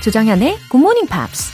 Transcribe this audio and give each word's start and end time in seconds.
조정현의 0.00 0.56
Good 0.70 0.78
Morning 0.78 1.06
Pops. 1.06 1.52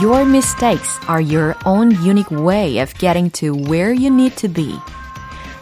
Your 0.00 0.24
mistakes 0.24 1.00
are 1.08 1.20
your 1.20 1.56
own 1.66 1.90
unique 2.06 2.30
way 2.30 2.80
of 2.80 2.94
getting 3.00 3.28
to 3.32 3.54
where 3.68 3.92
you 3.92 4.06
need 4.06 4.36
to 4.36 4.48
be. 4.48 4.78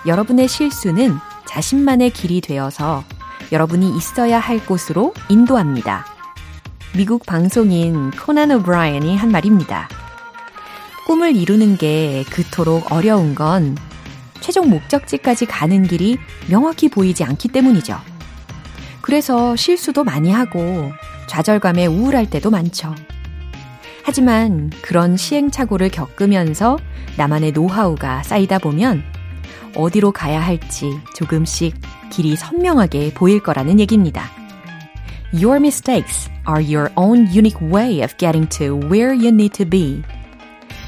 여러분의 0.07 0.47
실수는 0.47 1.17
자신만의 1.47 2.11
길이 2.11 2.43
되어서 2.43 3.05
여러분이 3.53 3.97
있어야 3.97 4.39
할 4.39 4.59
곳으로 4.67 5.15
인도합니다. 5.31 6.05
미국 6.95 7.25
방송인 7.25 8.11
코난 8.11 8.51
오브라이언이 8.51 9.17
한 9.17 9.31
말입니다. 9.31 9.89
꿈을 11.07 11.37
이루는 11.37 11.77
게 11.77 12.25
그토록 12.31 12.91
어려운 12.91 13.37
건 13.37 13.77
최종 14.41 14.69
목적지까지 14.69 15.47
가는 15.47 15.85
길이 15.85 16.19
명확히 16.49 16.89
보이지 16.89 17.23
않기 17.23 17.49
때문이죠. 17.49 17.97
그래서 19.03 19.55
실수도 19.55 20.03
많이 20.03 20.33
하고 20.33 20.91
좌절감에 21.29 21.87
우울할 21.87 22.29
때도 22.29 22.51
많죠. 22.51 22.93
하지만 24.03 24.71
그런 24.83 25.17
시행착오를 25.17 25.91
겪으면서 25.91 26.77
나만의 27.17 27.53
노하우가 27.53 28.25
쌓이다 28.25 28.59
보면 28.59 29.05
어디로 29.77 30.11
가야 30.11 30.41
할지 30.41 30.91
조금씩 31.15 31.77
길이 32.11 32.35
선명하게 32.35 33.15
보일 33.15 33.41
거라는 33.41 33.79
얘기입니다. 33.79 34.29
Your 35.33 35.59
mistakes 35.59 36.29
are 36.49 36.65
your 36.65 36.93
own 36.97 37.29
unique 37.29 37.61
way 37.61 38.03
of 38.03 38.17
getting 38.17 38.49
to 38.59 38.77
where 38.89 39.13
you 39.13 39.29
need 39.29 39.53
to 39.53 39.69
be. 39.69 40.03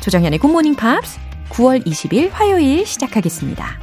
조정현의 0.09 0.39
Morning 0.43 0.81
Pops 0.81 1.21
9월 1.51 1.85
20일 1.85 2.31
화요일 2.31 2.87
시작하겠습니다. 2.87 3.79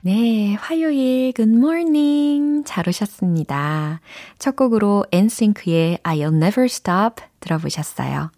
네, 0.00 0.54
화요일 0.54 1.34
Morning 1.38 2.64
잘 2.64 2.88
오셨습니다. 2.88 4.00
첫 4.38 4.56
곡으로 4.56 5.04
NSYNC의 5.12 5.98
I'll 6.02 6.34
Never 6.34 6.64
Stop 6.64 7.22
들어보셨어요. 7.40 8.30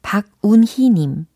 박운희님, 0.00 1.26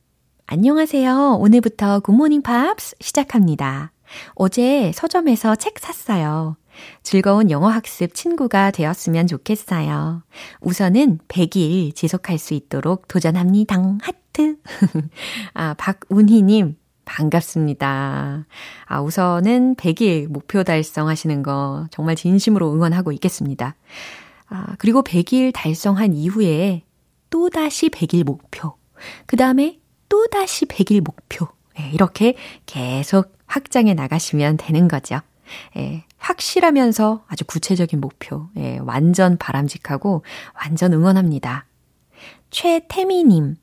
안녕하세요. 0.46 1.36
오늘부터 1.38 2.00
Morning 2.14 2.42
Pops 2.42 2.94
시작합니다. 2.98 3.92
어제 4.36 4.90
서점에서 4.94 5.56
책 5.56 5.78
샀어요. 5.78 6.56
즐거운 7.02 7.50
영어 7.50 7.68
학습 7.68 8.14
친구가 8.14 8.70
되었으면 8.70 9.26
좋겠어요. 9.26 10.22
우선은 10.60 11.18
100일 11.28 11.94
지속할 11.94 12.38
수 12.38 12.54
있도록 12.54 13.08
도전합니다. 13.08 13.76
하트. 14.02 14.56
아, 15.54 15.74
박운희님, 15.74 16.76
반갑습니다. 17.04 18.46
아, 18.86 19.00
우선은 19.00 19.74
100일 19.76 20.28
목표 20.28 20.62
달성하시는 20.62 21.42
거 21.42 21.86
정말 21.90 22.16
진심으로 22.16 22.72
응원하고 22.72 23.12
있겠습니다. 23.12 23.74
아, 24.48 24.76
그리고 24.78 25.02
100일 25.02 25.52
달성한 25.52 26.12
이후에 26.12 26.84
또다시 27.30 27.88
100일 27.88 28.24
목표. 28.24 28.74
그 29.26 29.36
다음에 29.36 29.78
또다시 30.08 30.66
100일 30.66 31.00
목표. 31.02 31.48
네, 31.76 31.90
이렇게 31.92 32.34
계속 32.66 33.36
확장해 33.46 33.94
나가시면 33.94 34.56
되는 34.58 34.86
거죠. 34.88 35.20
예, 35.76 36.04
확실하면서 36.20 37.24
아주 37.26 37.44
구체적인 37.44 38.00
목표. 38.00 38.48
예, 38.56 38.78
완전 38.82 39.36
바람직하고 39.36 40.22
완전 40.54 40.92
응원합니다. 40.92 41.66
최태미님, 42.50 43.56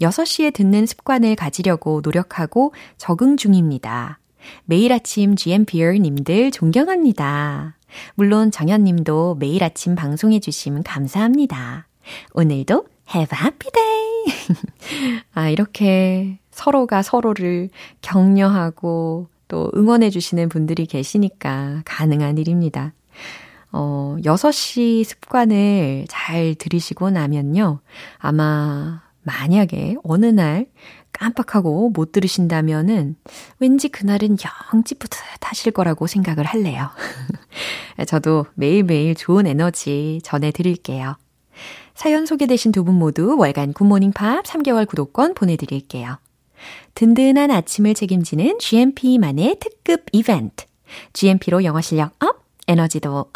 6시에 0.00 0.54
듣는 0.54 0.86
습관을 0.86 1.34
가지려고 1.34 2.00
노력하고 2.02 2.72
적응 2.96 3.36
중입니다. 3.36 4.20
매일 4.64 4.92
아침 4.92 5.34
GMPR 5.36 5.98
님들 5.98 6.52
존경합니다. 6.52 7.76
물론 8.14 8.50
정현 8.50 8.84
님도 8.84 9.36
매일 9.40 9.64
아침 9.64 9.94
방송해 9.94 10.40
주시면 10.40 10.84
감사합니다. 10.84 11.88
오늘도 12.32 12.86
have 13.14 13.36
a 13.36 13.42
happy 13.42 13.70
day! 13.72 15.22
아, 15.34 15.48
이렇게 15.48 16.38
서로가 16.50 17.02
서로를 17.02 17.70
격려하고 18.02 19.28
또 19.48 19.70
응원해 19.74 20.10
주시는 20.10 20.48
분들이 20.48 20.86
계시니까 20.86 21.82
가능한 21.84 22.38
일입니다. 22.38 22.92
어, 23.72 24.16
6시 24.22 25.04
습관을 25.04 26.06
잘 26.08 26.54
들으시고 26.54 27.10
나면요. 27.10 27.80
아마 28.18 29.02
만약에 29.22 29.96
어느 30.04 30.26
날 30.26 30.66
깜빡하고 31.12 31.90
못 31.90 32.12
들으신다면은 32.12 33.16
왠지 33.58 33.88
그날은 33.88 34.36
영 34.72 34.84
찌뿌듯하실 34.84 35.72
거라고 35.72 36.06
생각을 36.06 36.44
할래요. 36.44 36.88
저도 38.06 38.46
매일매일 38.54 39.14
좋은 39.14 39.46
에너지 39.46 40.20
전해드릴게요. 40.22 41.16
사연 41.94 42.26
소개되신 42.26 42.70
두 42.72 42.84
분 42.84 42.94
모두 42.94 43.36
월간 43.36 43.72
굿모닝 43.72 44.12
팝 44.12 44.44
3개월 44.44 44.86
구독권 44.86 45.34
보내드릴게요. 45.34 46.18
든든한 46.94 47.50
아침을 47.50 47.94
책임지는 47.94 48.58
GMP만의 48.58 49.56
특급 49.60 50.04
이벤트. 50.12 50.66
GMP로 51.12 51.64
영어 51.64 51.80
실력 51.80 52.12
up, 52.22 52.44
에너지도 52.66 53.18
up. 53.18 53.32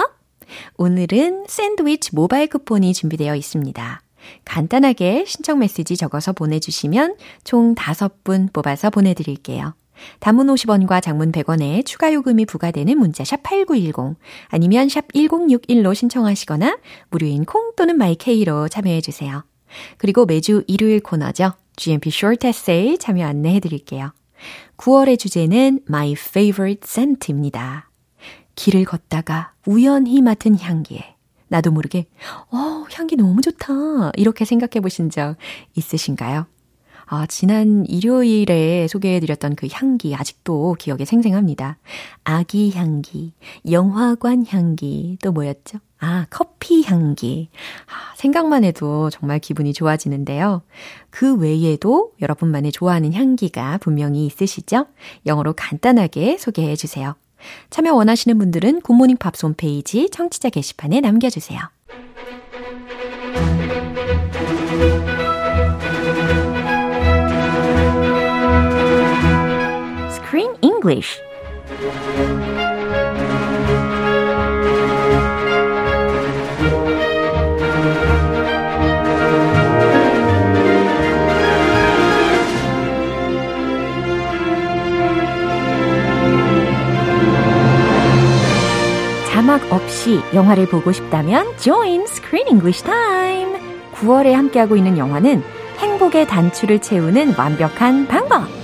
오늘은 0.76 1.46
샌드위치 1.48 2.14
모바일 2.14 2.48
쿠폰이 2.48 2.92
준비되어 2.94 3.36
있습니다. 3.36 4.02
간단하게 4.44 5.24
신청 5.26 5.58
메시지 5.58 5.96
적어서 5.96 6.32
보내주시면 6.32 7.16
총 7.44 7.74
5분 7.74 8.52
뽑아서 8.52 8.90
보내드릴게요. 8.90 9.74
단문 10.20 10.48
50원과 10.48 11.02
장문 11.02 11.32
100원에 11.32 11.84
추가 11.84 12.12
요금이 12.12 12.46
부과되는 12.46 12.98
문자 12.98 13.24
샵 13.24 13.42
8910 13.42 14.16
아니면 14.48 14.88
샵 14.88 15.08
1061로 15.12 15.94
신청하시거나 15.94 16.78
무료인 17.10 17.44
콩 17.44 17.72
또는 17.76 17.96
마이케이로 17.98 18.68
참여해 18.68 19.00
주세요. 19.00 19.44
그리고 19.96 20.26
매주 20.26 20.64
일요일 20.66 21.00
코너죠. 21.00 21.52
GMP 21.76 22.10
Short 22.10 22.46
Essay 22.46 22.98
참여 22.98 23.26
안내해 23.26 23.60
드릴게요. 23.60 24.12
9월의 24.76 25.18
주제는 25.18 25.80
My 25.88 26.12
Favorite 26.12 26.80
Scent입니다. 26.84 27.88
길을 28.54 28.84
걷다가 28.84 29.52
우연히 29.66 30.20
맡은 30.20 30.58
향기에 30.58 31.14
나도 31.48 31.70
모르게 31.70 32.06
어, 32.50 32.84
향기 32.92 33.16
너무 33.16 33.40
좋다. 33.40 34.12
이렇게 34.16 34.44
생각해 34.44 34.80
보신 34.80 35.10
적 35.10 35.36
있으신가요? 35.74 36.46
아, 37.14 37.26
지난 37.26 37.84
일요일에 37.84 38.88
소개해드렸던 38.88 39.54
그 39.54 39.68
향기 39.70 40.14
아직도 40.14 40.76
기억에 40.78 41.04
생생합니다. 41.04 41.76
아기 42.24 42.72
향기, 42.74 43.34
영화관 43.70 44.46
향기, 44.48 45.18
또 45.22 45.30
뭐였죠? 45.30 45.80
아, 45.98 46.24
커피 46.30 46.82
향기. 46.84 47.50
아, 47.84 48.14
생각만 48.16 48.64
해도 48.64 49.10
정말 49.10 49.40
기분이 49.40 49.74
좋아지는데요. 49.74 50.62
그 51.10 51.36
외에도 51.36 52.12
여러분만의 52.22 52.72
좋아하는 52.72 53.12
향기가 53.12 53.76
분명히 53.76 54.24
있으시죠? 54.24 54.86
영어로 55.26 55.52
간단하게 55.52 56.38
소개해 56.38 56.76
주세요. 56.76 57.14
참여 57.68 57.92
원하시는 57.92 58.38
분들은 58.38 58.80
굿모닝 58.80 59.18
팝스 59.18 59.44
홈페이지 59.44 60.08
청취자 60.08 60.48
게시판에 60.48 61.02
남겨주세요. 61.02 61.60
English 70.82 71.22
Join 91.58 92.02
Screen 92.06 92.48
English 92.48 92.82
Time! 92.82 93.56
9월에 93.92 94.32
함께하고 94.32 94.76
있는 94.76 94.98
영화는 94.98 95.42
행복의 95.78 96.26
단추를 96.26 96.80
채우는 96.80 97.34
완벽한 97.36 98.08
방법! 98.08 98.61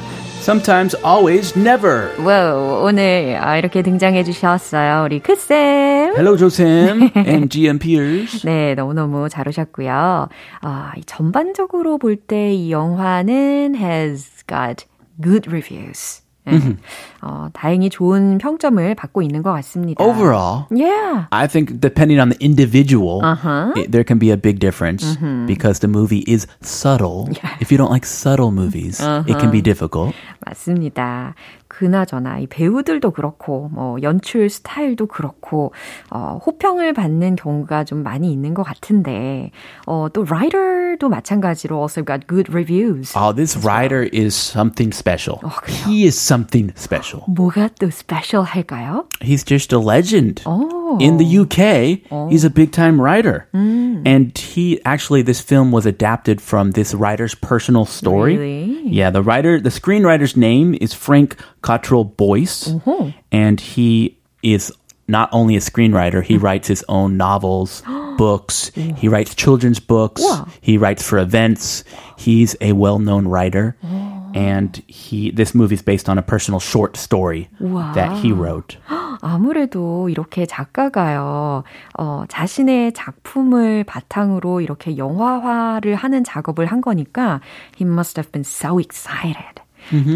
Sometimes, 0.49 0.95
always, 1.05 1.53
never. 1.59 2.09
wow, 2.25 2.83
오늘 2.83 3.37
아, 3.39 3.59
이렇게 3.59 3.83
등장해 3.83 4.25
주셨어요. 4.25 5.05
우리 5.05 5.21
크쌤. 5.21 6.15
Hello, 6.17 6.39
조쌤 6.39 7.11
and 7.17 7.51
GM 7.51 7.79
peers. 7.79 8.47
네, 8.47 8.75
너무너무 8.75 9.29
잘 9.29 9.47
오셨고요. 9.47 10.29
아, 10.63 10.93
전반적으로 11.05 11.99
볼 11.99 12.17
때 12.27 12.55
이 12.55 12.73
영화는 12.73 13.75
has 13.77 14.43
got 14.49 14.87
good 15.23 15.51
reviews. 15.51 16.23
네. 16.51 16.77
어, 17.23 17.49
다행히 17.53 17.91
좋은 17.91 18.39
평점을 18.39 18.95
받고 18.95 19.23
있는 19.23 19.43
것 19.43 19.53
같습니다. 19.53 20.03
Overall, 20.05 20.65
Yeah. 20.71 21.27
I 21.31 21.47
think 21.49 21.81
depending 21.81 22.21
on 22.21 22.31
the 22.31 22.39
individual, 22.41 23.21
Uh-huh. 23.23 23.73
it- 23.77 23.91
there 23.91 24.05
can 24.07 24.19
be 24.19 24.31
a 24.31 24.37
big 24.37 24.59
difference 24.61 25.19
because 25.47 25.81
the 25.81 25.89
movie 25.89 26.25
is 26.29 26.47
subtle. 26.63 27.27
If 27.61 27.73
you 27.73 27.79
don't 27.79 27.91
like 27.91 28.07
subtle 28.07 28.51
movies, 28.53 29.01
it 29.27 29.39
can 29.39 29.51
be 29.51 29.61
difficult. 29.61 30.15
맞습니다. 30.47 31.35
그나저나 31.79 32.41
이 32.41 32.49
배우들도 32.49 33.13
그렇고 33.13 33.71
뭐 33.73 33.99
연출 34.03 34.51
스타일도 34.51 35.07
그렇고 35.07 35.73
어, 36.11 36.41
호평을 36.45 36.93
받는 36.93 37.37
경우가 37.37 37.85
좀 37.85 38.03
많이 38.03 38.33
있는 38.33 38.53
것 38.53 38.65
같은데 38.65 39.53
어, 39.87 40.09
또 40.13 40.25
라이터도 40.25 41.09
마찬가지로 41.09 41.79
also 41.79 42.05
got 42.05 42.27
good 42.27 42.51
reviews. 42.51 43.17
Oh, 43.17 43.33
this 43.33 43.57
writer 43.65 44.09
is 44.13 44.35
something 44.35 44.93
special. 44.93 45.39
어, 45.45 45.51
그래요? 45.63 45.79
he 45.87 46.05
is 46.05 46.19
something 46.19 46.75
special. 46.77 47.25
뭐가 47.29 47.69
또 47.79 47.89
스페셜할까요? 47.91 49.07
He's 49.21 49.47
just 49.47 49.73
a 49.73 49.81
legend. 49.81 50.43
오. 50.49 50.78
In 51.01 51.19
the 51.19 51.39
oh. 51.39 51.43
UK, 51.43 52.31
he's 52.31 52.45
a 52.45 52.51
big 52.51 52.73
time 52.73 53.01
writer. 53.01 53.49
Mm. 53.53 54.03
And 54.07 54.37
he 54.37 54.83
actually, 54.85 55.23
this 55.23 55.41
film 55.41 55.71
was 55.73 55.87
adapted 55.87 56.41
from 56.41 56.71
this 56.73 56.95
writer's 56.95 57.35
personal 57.35 57.85
story. 57.85 58.37
Really? 58.37 58.89
Yeah, 58.89 59.11
the 59.11 59.23
writer, 59.23 59.61
the 59.61 59.71
screenwriter's 59.71 60.37
name 60.37 60.75
is 60.81 60.95
Frank 60.95 61.37
Cottrell 61.63 62.05
Boyce. 62.05 62.69
Uh-huh. 62.69 63.11
And 63.31 63.61
he 63.61 64.19
is 64.43 64.73
not 65.09 65.29
only 65.33 65.57
a 65.57 65.61
screenwriter, 65.61 66.23
he 66.23 66.37
mm. 66.37 66.43
writes 66.43 66.69
his 66.69 66.85
own 66.89 67.17
novels, 67.17 67.83
books, 68.19 68.71
he 68.75 69.09
writes 69.09 69.35
children's 69.35 69.81
books, 69.81 70.23
Wow. 70.23 70.49
he 70.61 70.77
writes 70.79 71.03
for 71.03 71.19
events. 71.19 71.85
He's 72.17 72.57
a 72.61 72.73
well 72.73 72.99
known 72.99 73.29
writer. 73.29 73.77
Oh. 73.83 74.18
And 74.35 74.83
he, 74.87 75.31
this 75.31 75.55
movie 75.55 75.75
is 75.75 75.83
based 75.83 76.09
on 76.09 76.19
a 76.19 76.23
personal 76.23 76.61
short 76.61 76.97
story 76.97 77.49
that 77.95 78.19
he 78.23 78.33
wrote. 78.33 78.79
아무래도 79.21 80.09
이렇게 80.09 80.47
작가가요, 80.47 81.65
어, 81.99 82.25
자신의 82.29 82.93
작품을 82.93 83.85
바탕으로 83.85 84.61
이렇게 84.61 84.97
영화화를 84.97 85.97
하는 85.97 86.23
작업을 86.23 86.67
한 86.67 86.81
거니까, 86.81 87.41
he 87.81 87.85
must 87.85 88.19
have 88.19 88.31
been 88.31 88.45
so 88.45 88.79
excited. 88.79 89.61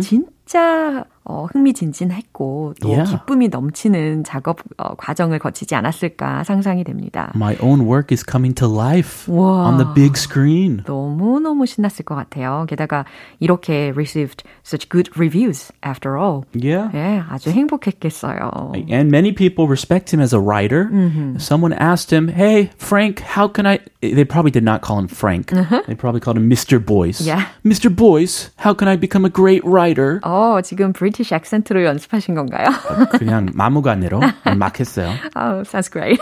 진짜 0.02 1.04
어, 1.24 1.46
흥미진진했고 1.52 2.74
또 2.80 2.88
Yeah. 2.92 3.10
기쁨이 3.10 3.48
넘치는 3.48 4.24
작업 4.24 4.58
어, 4.76 4.94
과정을 4.96 5.38
거치지 5.38 5.74
않았을까 5.74 6.44
상상이 6.44 6.84
됩니다. 6.84 7.32
My 7.34 7.56
own 7.62 7.82
work 7.86 8.12
is 8.12 8.24
coming 8.28 8.54
to 8.56 8.66
life 8.68 9.32
와. 9.32 9.68
on 9.68 9.78
the 9.78 9.86
big 9.94 10.16
screen. 10.16 10.82
너무 10.84 11.40
너무 11.40 11.64
신났을 11.66 12.04
것 12.04 12.14
같아요. 12.16 12.66
게다가 12.68 13.04
이렇게 13.40 13.92
received 13.94 14.44
such 14.64 14.88
good 14.88 15.10
reviews 15.16 15.72
after 15.86 16.18
all. 16.18 16.42
Yeah. 16.54 16.90
예, 16.94 17.22
아주 17.30 17.50
행복했겠어요. 17.50 18.72
And 18.90 19.10
many 19.10 19.32
people 19.32 19.68
respect 19.68 20.12
him 20.12 20.20
as 20.20 20.32
a 20.34 20.40
writer. 20.40 20.90
Someone 21.38 21.72
asked 21.72 22.10
him, 22.12 22.28
Hey, 22.28 22.70
Frank, 22.78 23.20
how 23.22 23.48
can 23.48 23.66
I? 23.66 23.78
They 24.00 24.24
probably 24.24 24.50
did 24.50 24.64
not 24.64 24.82
call 24.82 24.98
him 24.98 25.06
Frank. 25.08 25.52
They 25.86 25.94
probably 25.94 26.20
called 26.20 26.36
him 26.36 26.50
Mr. 26.50 26.84
Boyce. 26.84 27.20
Yeah. 27.20 27.46
Mr. 27.64 27.94
Boyce, 27.94 28.50
how 28.56 28.74
can 28.74 28.88
I 28.88 28.96
become 28.96 29.24
a 29.24 29.30
great 29.30 29.62
writer? 29.64 30.20
어, 30.24 30.60
지금 30.62 30.92
브리 30.92 31.11
티시 31.12 31.34
액센트로 31.34 31.84
연습하신 31.84 32.34
건가요? 32.34 32.66
그냥 33.18 33.48
마무가내로 33.54 34.20
막 34.58 34.80
했어요. 34.80 35.10
oh, 35.36 35.62
sounds 35.64 35.88
great. 35.90 36.18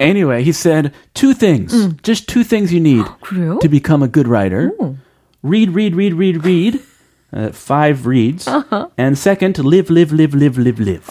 Anyway, 0.00 0.42
he 0.42 0.50
said 0.52 0.92
two 1.14 1.32
things. 1.34 1.72
Just 2.02 2.26
two 2.28 2.42
things 2.44 2.72
you 2.72 2.80
need 2.80 3.04
그래요? 3.22 3.58
to 3.60 3.68
become 3.68 4.02
a 4.02 4.08
good 4.08 4.28
writer. 4.28 4.72
Read, 5.42 5.70
read, 5.74 5.94
read, 5.94 6.14
read, 6.14 6.44
read. 6.44 6.80
Uh, 7.32 7.50
five 7.52 8.06
reads. 8.06 8.46
And 8.98 9.16
second, 9.18 9.58
live, 9.58 9.90
live, 9.90 10.12
live, 10.12 10.34
live, 10.34 10.56
live, 10.58 10.78
live. 10.80 11.10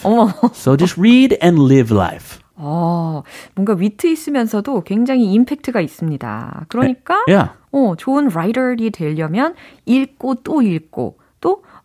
So 0.54 0.76
just 0.76 0.96
read 0.96 1.36
and 1.42 1.58
live 1.58 1.90
life. 1.90 2.40
어, 2.56 3.22
뭔가 3.56 3.74
위트 3.74 4.06
있으면서도 4.06 4.82
굉장히 4.82 5.32
임팩트가 5.32 5.80
있습니다. 5.80 6.66
그러니까 6.68 7.16
Yeah. 7.28 7.50
어, 7.72 7.94
좋은 7.98 8.28
라이터이 8.28 8.90
되려면 8.90 9.54
읽고 9.86 10.36
또 10.44 10.62
읽고 10.62 11.18
또 11.18 11.23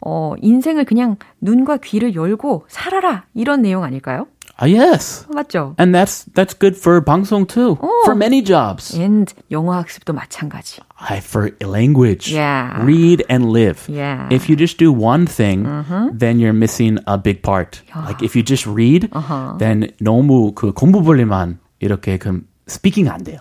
어, 0.01 0.33
인생을 0.41 0.85
그냥 0.85 1.17
눈과 1.41 1.77
귀를 1.77 2.15
열고 2.15 2.65
살아라 2.67 3.25
이런 3.33 3.61
내용 3.61 3.83
아닐까요? 3.83 4.27
Ah, 4.61 4.67
yes. 4.67 5.25
맞죠? 5.33 5.73
And 5.79 5.95
that's 5.95 6.25
that's 6.33 6.53
good 6.53 6.75
for 6.75 6.99
방송 6.99 7.45
too. 7.47 7.77
For 8.03 8.13
many 8.13 8.43
jobs. 8.43 8.93
and 8.93 9.33
영어 9.51 9.71
학습도 9.75 10.11
마찬가지. 10.11 10.81
I, 10.99 11.19
for 11.19 11.51
language. 11.63 12.29
Yeah. 12.29 12.83
Read 12.83 13.23
and 13.29 13.53
live. 13.53 13.87
Yeah. 13.87 14.27
If 14.29 14.49
you 14.49 14.57
just 14.57 14.77
do 14.77 14.91
one 14.91 15.25
thing, 15.27 15.63
then 16.11 16.39
you're 16.39 16.51
missing 16.51 16.99
a 17.07 17.17
big 17.17 17.41
part. 17.41 17.81
Like 17.95 18.21
if 18.21 18.35
you 18.35 18.43
just 18.43 18.67
read, 18.67 19.07
then 19.59 19.91
너무 20.01 20.51
그 20.53 20.73
공부벌리만 20.73 21.59
이렇게 21.79 22.17
그 22.17 22.41
스피킹 22.69 23.09
안 23.09 23.23
돼요. 23.23 23.39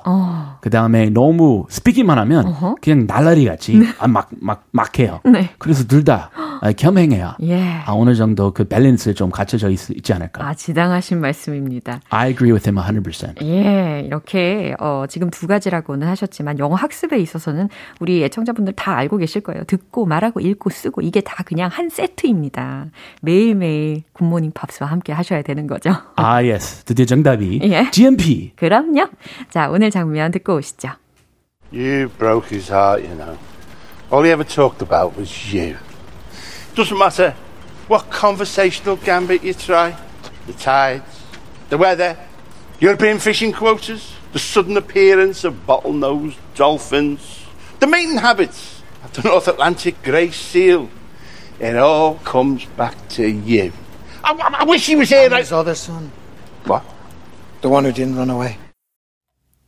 그 0.60 0.70
다음에 0.70 1.10
너무 1.10 1.66
스피킹만 1.68 2.18
하면 2.18 2.54
그냥 2.80 3.06
날라리 3.06 3.44
같이 3.44 3.80
아, 3.98 4.08
막, 4.08 4.30
막, 4.40 4.64
막 4.72 4.98
해요. 4.98 5.20
네. 5.24 5.50
그래서 5.58 5.84
둘 5.86 6.04
다 6.08 6.30
겸행해야 6.76 7.36
예. 7.42 7.60
아, 7.84 7.92
어느 7.92 8.14
정도 8.14 8.52
그 8.52 8.64
밸런스 8.64 9.14
좀 9.14 9.30
갖춰져 9.30 9.68
있, 9.68 9.90
있지 9.90 10.12
않을까. 10.12 10.46
아, 10.46 10.54
지당하신 10.54 11.20
말씀입니다. 11.20 12.00
I 12.08 12.30
agree 12.30 12.52
with 12.52 12.68
him 12.68 13.02
100%. 13.02 13.42
예, 13.42 14.02
이렇게 14.06 14.74
어, 14.78 15.04
지금 15.08 15.30
두 15.30 15.46
가지라고는 15.46 16.06
하셨지만 16.08 16.58
영어 16.58 16.74
학습에 16.74 17.18
있어서는 17.18 17.68
우리 18.00 18.22
애청자분들 18.24 18.72
다 18.74 18.96
알고 18.96 19.18
계실 19.18 19.42
거예요. 19.42 19.64
듣고 19.64 20.06
말하고 20.06 20.40
읽고 20.40 20.70
쓰고 20.70 21.02
이게 21.02 21.20
다 21.20 21.42
그냥 21.44 21.68
한 21.72 21.88
세트입니다. 21.88 22.86
매일매일 23.22 24.02
굿모닝 24.12 24.52
팝스와 24.52 24.90
함께 24.90 25.12
하셔야 25.12 25.42
되는 25.42 25.66
거죠. 25.66 25.90
아, 26.16 26.34
yes. 26.36 26.84
드디어 26.84 27.04
정답이 27.04 27.60
예. 27.64 27.90
GMP. 27.90 28.52
그럼요. 28.56 29.08
자, 29.49 29.69
오늘 29.69 29.89
장면 29.91 30.31
듣고 30.31 30.55
오시죠. 30.55 30.89
You 31.71 32.09
broke 32.19 32.49
his 32.49 32.69
heart, 32.71 33.03
you 33.03 33.15
know. 33.15 33.37
All 34.11 34.23
he 34.23 34.31
ever 34.31 34.43
talked 34.43 34.81
about 34.81 35.17
was 35.17 35.31
you. 35.53 35.77
Doesn't 36.75 36.97
matter 36.97 37.33
what 37.87 38.09
conversational 38.11 38.97
gambit 38.97 39.43
you 39.43 39.53
try. 39.53 39.95
The 40.45 40.53
tides, 40.53 41.23
the 41.69 41.77
weather, 41.77 42.17
European 42.79 43.17
fishing 43.17 43.53
quotas, 43.53 44.13
the 44.33 44.39
sudden 44.39 44.77
appearance 44.77 45.43
of 45.43 45.65
bottlenose 45.65 46.35
dolphins, 46.55 47.45
the 47.79 47.87
mating 47.87 48.17
habits 48.17 48.81
of 49.03 49.13
the 49.13 49.23
North 49.27 49.47
Atlantic 49.47 50.01
grey 50.03 50.29
seal. 50.31 50.89
It 51.59 51.75
all 51.77 52.15
comes 52.25 52.65
back 52.77 52.95
to 53.17 53.27
you. 53.27 53.71
I, 54.23 54.33
I- 54.33 54.61
I 54.61 54.63
wish 54.65 54.85
he 54.85 54.95
was 54.95 55.09
here. 55.09 55.25
And 55.25 55.35
I- 55.35 55.39
his 55.39 55.51
other 55.51 55.75
son, 55.75 56.11
what? 56.65 56.83
the 57.61 57.69
one 57.69 57.85
who 57.85 57.91
didn't 57.93 58.17
run 58.17 58.29
away. 58.29 58.57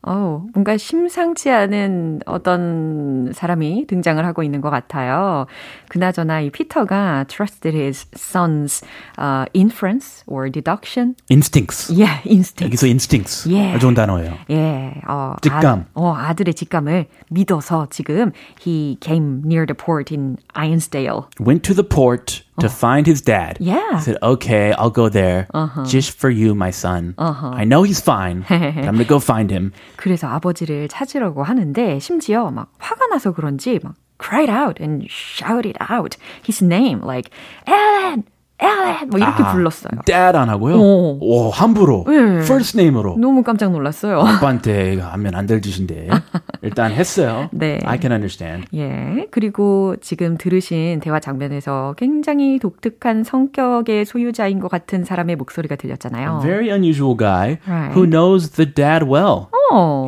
어, 0.02 0.46
뭔가 0.54 0.76
심상치 0.78 1.50
않은 1.50 2.20
어떤 2.24 3.32
사람이 3.34 3.86
등장을 3.86 4.24
하고 4.24 4.42
있는 4.42 4.60
것 4.60 4.70
같아요. 4.70 5.46
그나저나 5.88 6.40
이 6.40 6.50
피터가 6.50 7.26
trusted 7.28 7.76
his 7.76 8.06
son's 8.14 8.82
uh, 9.18 9.44
inference 9.54 10.24
or 10.26 10.50
deduction. 10.50 11.14
Instincts. 11.30 11.90
Yeah, 11.92 12.22
instinct. 12.24 12.64
여기서 12.64 12.86
instincts. 12.86 13.46
예. 13.50 13.78
좋은 13.78 13.94
단어예요. 13.94 14.32
예, 14.50 14.94
어, 15.06 15.36
직감. 15.42 15.80
아, 15.80 15.84
어, 15.94 16.14
아들의 16.14 16.54
직감을 16.54 17.06
믿어서 17.28 17.86
지금 17.90 18.32
he 18.66 18.96
came 19.02 19.42
near 19.44 19.66
the 19.66 19.76
port 19.76 20.12
in 20.14 20.38
Ironsdale. 20.56 21.28
Went 21.38 21.62
to 21.62 21.74
the 21.74 21.86
port 21.86 22.42
to 22.59 22.69
find 22.69 23.05
his 23.05 23.21
dad. 23.21 23.57
Yeah. 23.59 23.99
Said, 23.99 24.17
okay, 24.21 24.73
I'll 24.73 24.89
go 24.89 25.09
there 25.09 25.47
just 25.85 26.11
for 26.17 26.29
you, 26.29 26.55
my 26.55 26.71
son. 26.71 27.13
I 27.17 27.65
know 27.65 27.83
he's 27.83 28.01
fine, 28.01 28.45
but 28.47 28.61
I'm 28.61 28.95
going 28.95 28.97
to 28.97 29.05
go 29.05 29.19
find 29.19 29.51
him. 29.51 29.71
그래서 29.97 30.27
아버지를 30.27 30.87
찾으려고 30.87 31.43
하는데 31.43 31.99
심지어 31.99 32.51
막 32.51 32.71
화가 32.79 33.07
나서 33.07 33.31
그런지 33.33 33.79
막 33.83 33.95
cried 34.17 34.49
out 34.49 34.79
and 34.81 35.05
shouted 35.09 35.77
out 35.89 36.15
his 36.45 36.63
name 36.63 37.01
like 37.01 37.29
Ellen, 37.67 38.23
Ellen 38.62 39.08
뭐 39.08 39.18
이렇게 39.18 39.42
아, 39.42 39.52
불렀어요. 39.52 40.00
dad 40.04 40.36
안 40.36 40.48
하고요? 40.48 40.76
오. 40.76 41.18
오, 41.20 41.50
함부로. 41.50 42.04
예. 42.08 42.40
first 42.42 42.78
name으로. 42.78 43.16
너무 43.18 43.42
깜짝 43.42 43.72
놀랐어요. 43.72 44.20
아빠한테 44.20 44.98
하면 45.00 45.34
안 45.34 45.46
될 45.46 45.60
짓인데. 45.62 46.08
일단 46.62 46.92
했어요. 46.92 47.48
네. 47.52 47.78
I 47.84 47.98
can 48.00 48.12
understand. 48.12 48.66
예. 48.74 49.26
그리고 49.30 49.96
지금 50.00 50.36
들으신 50.36 51.00
대화 51.00 51.18
장면에서 51.20 51.94
굉장히 51.96 52.58
독특한 52.58 53.24
성격의 53.24 54.04
소유자인 54.04 54.60
것 54.60 54.68
같은 54.70 55.04
사람의 55.04 55.36
목소리가 55.36 55.76
들렸잖아요. 55.76 56.40
Very 56.42 56.68
unusual 56.70 57.16
guy 57.16 57.56
Right. 57.66 57.96
who 57.96 58.06
knows 58.08 58.50
the 58.50 58.72
dad 58.72 59.04
well. 59.06 59.48
어, 59.50 59.59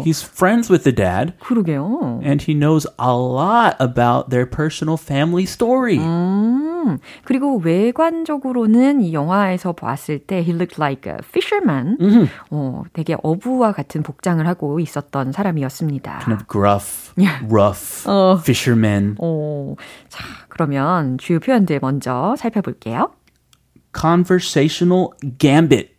He's 0.04 0.23
friends 0.23 0.71
with 0.71 0.85
the 0.85 0.95
dad. 0.95 1.35
그러게요. 1.40 2.21
And 2.25 2.42
he 2.42 2.54
knows 2.54 2.87
a 2.99 3.14
lot 3.14 3.76
about 3.78 4.31
their 4.31 4.49
personal 4.49 4.97
family 4.99 5.45
story. 5.45 5.99
음, 5.99 6.99
그리고 7.25 7.59
외관적으로는 7.59 9.02
이 9.02 9.12
영화에서 9.12 9.73
보았을 9.73 10.19
때 10.21 10.38
he 10.42 10.52
looked 10.52 10.81
like 10.81 11.11
a 11.11 11.19
fisherman. 11.23 11.97
어, 12.50 12.83
되게 12.92 13.16
어부와 13.23 13.73
같은 13.73 14.02
복장을 14.02 14.45
하고 14.47 14.81
있었던 14.81 15.33
사람이었습니다. 15.33 16.19
Kind 16.25 16.33
of 16.33 16.47
gruff, 16.50 17.12
rough, 17.49 18.09
어. 18.09 18.37
fisherman. 18.40 19.16
어, 19.21 19.76
자, 20.09 20.25
그러면 20.49 21.19
주요 21.19 21.38
표현들 21.38 21.78
먼저 21.81 22.35
살펴볼게요. 22.37 23.12
conversational 23.95 25.09
gambit. 25.38 25.90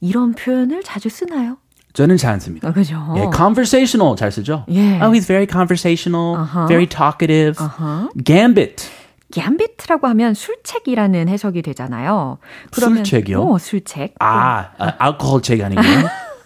이런 0.00 0.32
표현을 0.34 0.82
자주 0.82 1.08
쓰나요? 1.08 1.56
저는 1.94 2.16
잘 2.16 2.34
안 2.34 2.40
씁니다. 2.40 2.68
아, 2.68 2.72
그죠. 2.72 2.96
예, 3.16 3.30
conversational 3.34 4.16
잘 4.16 4.30
쓰죠. 4.32 4.64
예. 4.68 5.00
Oh, 5.00 5.12
he's 5.14 5.26
very 5.26 5.46
conversational, 5.46 6.34
Uh-huh. 6.36 6.66
very 6.66 6.86
talkative. 6.86 7.56
Uh-huh. 7.58 8.08
Gambit. 8.22 8.90
갬비트라고 9.32 10.06
하면 10.08 10.34
술책이라는 10.34 11.28
해석이 11.28 11.62
되잖아요. 11.62 12.38
그러면 12.72 12.98
술책이요? 13.04 13.40
어, 13.42 13.58
술책. 13.58 14.14
아, 14.20 14.70
아 14.78 14.92
알코올 14.98 15.42
책 15.42 15.62
아니고요. 15.62 15.84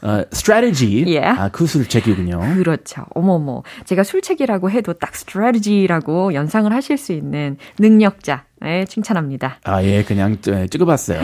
어, 0.02 0.22
strategy. 0.32 1.04
예. 1.14 1.20
아, 1.24 1.48
그 1.48 1.66
술책이군요. 1.66 2.38
그렇죠. 2.56 3.04
어머머. 3.14 3.62
제가 3.84 4.02
술책이라고 4.04 4.70
해도 4.70 4.92
딱 4.92 5.12
strategy라고 5.14 6.34
연상을 6.34 6.72
하실 6.72 6.96
수 6.98 7.12
있는 7.12 7.56
능력자. 7.78 8.44
네, 8.60 8.84
칭찬합니다. 8.86 9.58
아, 9.64 9.82
예, 9.84 10.02
그냥 10.02 10.40
찌- 10.40 10.68
찍어봤어요. 10.68 11.20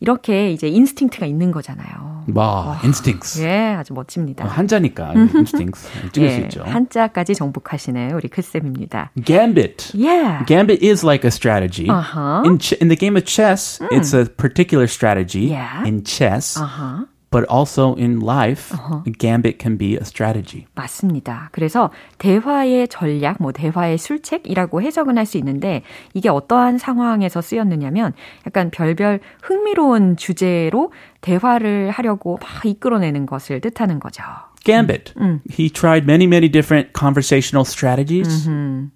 이렇게 0.00 0.50
이제 0.52 0.68
인스팅트가 0.68 1.26
있는 1.26 1.50
거잖아요. 1.52 2.24
와, 2.34 2.78
instincts. 2.82 3.42
예, 3.42 3.74
아주 3.78 3.92
멋집니다. 3.92 4.44
어, 4.44 4.48
한자니까 4.48 5.10
instincts 5.10 5.88
찍을 6.12 6.30
수 6.30 6.34
예, 6.34 6.42
있죠. 6.44 6.62
한자까지 6.64 7.34
정복하시네 7.34 8.12
우리 8.14 8.28
크쌤입니다. 8.28 9.10
Gambit. 9.24 9.92
예. 9.98 10.44
Gambit 10.46 10.84
is 10.86 11.04
like 11.04 11.26
a 11.26 11.30
strategy. 11.30 11.88
Uh-huh. 11.88 12.42
In 12.46 12.58
ch- 12.58 12.76
in 12.80 12.88
the 12.88 12.96
game 12.96 13.16
of 13.16 13.24
chess, 13.26 13.78
it's 13.92 14.14
a 14.14 14.24
particular 14.24 14.86
strategy 14.88 15.52
Yeah. 15.52 15.86
in 15.86 16.04
chess, 16.04 16.58
아하. 16.58 17.04
but 17.31 17.45
also 17.49 17.95
in 17.95 18.19
life, 18.19 18.73
a 18.73 19.11
gambit 19.17 19.57
can 19.57 19.77
be 19.77 19.93
a 19.93 20.01
strategy. 20.01 20.65
맞습니다. 20.75 21.47
그래서 21.53 21.89
대화의 22.17 22.89
전략, 22.89 23.37
뭐 23.39 23.53
대화의 23.53 23.97
술책이라고 23.97 24.81
해석은 24.81 25.17
할 25.17 25.25
수 25.25 25.37
있는데 25.37 25.81
이게 26.13 26.27
어떠한 26.27 26.77
상황에서 26.77 27.41
쓰였느냐면 27.41 28.11
약간 28.45 28.69
별별 28.69 29.21
흥미로운 29.43 30.17
주제로 30.17 30.91
대화를 31.21 31.89
하려고 31.91 32.37
막 32.41 32.65
이끌어내는 32.65 33.25
것을 33.25 33.61
뜻하는 33.61 34.01
거죠. 34.01 34.23
Gambit. 34.65 35.13
He 35.49 35.69
tried 35.69 36.03
many, 36.03 36.25
many 36.25 36.49
different 36.49 36.91
conversational 36.93 37.63
strategies, 37.65 38.45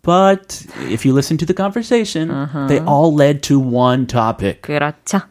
but 0.03 0.67
if 0.91 1.07
you 1.07 1.13
listen 1.15 1.37
to 1.37 1.45
the 1.45 1.55
conversation, 1.55 2.27
they 2.67 2.83
all 2.85 3.15
led 3.15 3.41
to 3.47 3.57
one 3.57 4.05
topic. 4.05 4.61
그렇죠. 4.61 5.21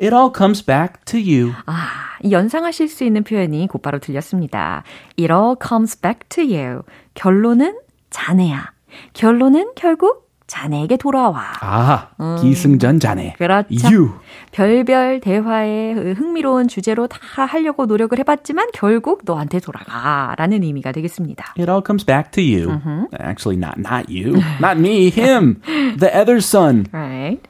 It 0.00 0.14
all 0.14 0.30
comes 0.34 0.64
back 0.64 1.04
to 1.06 1.18
you. 1.18 1.52
아, 1.66 1.88
이 2.22 2.30
연상하실 2.30 2.88
수 2.88 3.04
있는 3.04 3.24
표현이 3.24 3.66
곧바로 3.66 3.98
들렸습니다. 3.98 4.84
It 5.18 5.32
all 5.32 5.56
comes 5.60 6.00
back 6.00 6.28
to 6.28 6.44
you. 6.44 6.82
결론은 7.14 7.78
자네야. 8.10 8.72
결론은 9.12 9.72
결국 9.74 10.28
자네에게 10.46 10.96
돌아와. 10.96 11.42
아, 11.60 12.08
기승전 12.40 13.00
자네. 13.00 13.34
그렇죠. 13.36 13.68
You. 13.84 14.10
별별 14.52 15.20
대화에 15.20 15.92
흥미로운 16.16 16.68
주제로 16.68 17.06
다 17.06 17.44
하려고 17.44 17.84
노력을 17.84 18.18
해봤지만 18.18 18.68
결국 18.72 19.22
너한테 19.24 19.60
돌아가 19.60 20.34
라는 20.38 20.62
의미가 20.62 20.92
되겠습니다. 20.92 21.54
It 21.58 21.70
all 21.70 21.82
comes 21.84 22.04
back 22.06 22.30
to 22.30 22.42
you. 22.42 22.80
Actually, 23.20 23.58
not 23.58 23.78
not 23.78 24.08
you, 24.08 24.40
not 24.58 24.78
me, 24.78 25.10
him, 25.10 25.60
the 25.98 26.10
other 26.16 26.38
son 26.38 26.86
Right? 26.92 27.42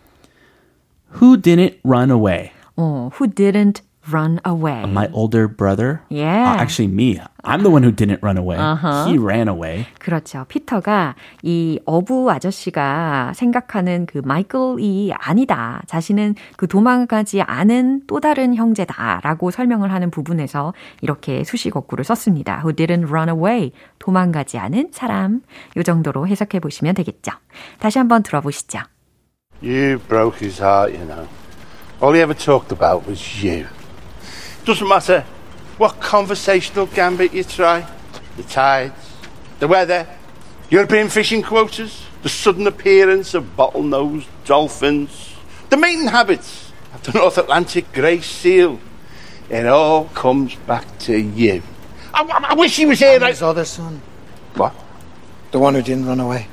Who 1.20 1.36
didn't 1.36 1.78
run 1.84 2.10
away. 2.10 2.52
어, 2.76 3.10
who 3.14 3.26
didn't 3.26 3.82
run 4.10 4.40
away. 4.44 4.84
My 4.86 5.08
older 5.12 5.48
brother. 5.48 6.00
Yeah. 6.08 6.54
Uh, 6.54 6.62
actually, 6.62 6.88
me. 6.88 7.20
I'm 7.44 7.62
the 7.62 7.70
one 7.70 7.82
who 7.82 7.92
didn't 7.92 8.22
run 8.22 8.38
away. 8.38 8.56
Uh-huh. 8.56 9.06
He 9.06 9.18
ran 9.18 9.48
away. 9.48 9.86
그렇죠. 9.98 10.44
피터가 10.48 11.14
이 11.42 11.78
어부 11.84 12.30
아저씨가 12.30 13.32
생각하는 13.34 14.06
그 14.06 14.22
마이클이 14.24 15.12
아니다. 15.12 15.82
자신은 15.86 16.34
그 16.56 16.66
도망가지 16.66 17.42
않은 17.42 18.02
또 18.06 18.20
다른 18.20 18.54
형제다라고 18.54 19.50
설명을 19.50 19.92
하는 19.92 20.10
부분에서 20.10 20.74
이렇게 21.00 21.44
수식 21.44 21.76
어구를 21.76 22.04
썼습니다. 22.04 22.62
Who 22.64 22.74
didn't 22.74 23.08
run 23.08 23.28
away. 23.28 23.72
도망가지 23.98 24.58
않은 24.58 24.90
사람. 24.92 25.42
요 25.76 25.82
정도로 25.82 26.26
해석해 26.26 26.60
보시면 26.60 26.94
되겠죠. 26.94 27.32
다시 27.78 27.98
한번 27.98 28.22
들어보시죠. 28.22 28.80
You 29.60 29.98
broke 29.98 30.36
his 30.36 30.58
heart, 30.58 30.92
you 30.92 31.04
know. 31.04 31.28
All 32.00 32.12
he 32.12 32.20
ever 32.20 32.34
talked 32.34 32.70
about 32.70 33.06
was 33.06 33.42
you. 33.42 33.66
Doesn't 34.64 34.88
matter 34.88 35.24
what 35.78 36.00
conversational 36.00 36.86
gambit 36.86 37.32
you 37.32 37.44
try. 37.44 37.88
The 38.36 38.42
tides, 38.44 39.12
the 39.58 39.66
weather, 39.66 40.06
European 40.70 41.08
fishing 41.08 41.42
quotas, 41.42 42.02
the 42.22 42.28
sudden 42.28 42.66
appearance 42.66 43.34
of 43.34 43.56
bottlenose 43.56 44.26
dolphins, 44.44 45.34
the 45.70 45.76
mating 45.76 46.06
habits 46.06 46.72
of 46.94 47.02
the 47.02 47.12
North 47.18 47.38
Atlantic 47.38 47.92
grey 47.92 48.20
seal. 48.20 48.78
It 49.50 49.66
all 49.66 50.04
comes 50.06 50.54
back 50.54 50.98
to 51.00 51.18
you. 51.18 51.62
I, 52.14 52.22
I- 52.22 52.50
I 52.50 52.54
wish 52.54 52.76
he 52.76 52.86
was 52.86 52.98
here. 53.00 53.14
And 53.16 53.24
his 53.24 53.42
other 53.42 53.64
son, 53.64 54.02
what? 54.54 54.74
the 55.50 55.58
one 55.58 55.74
who 55.74 55.82
didn't 55.82 56.06
run 56.06 56.20
away. 56.20 56.46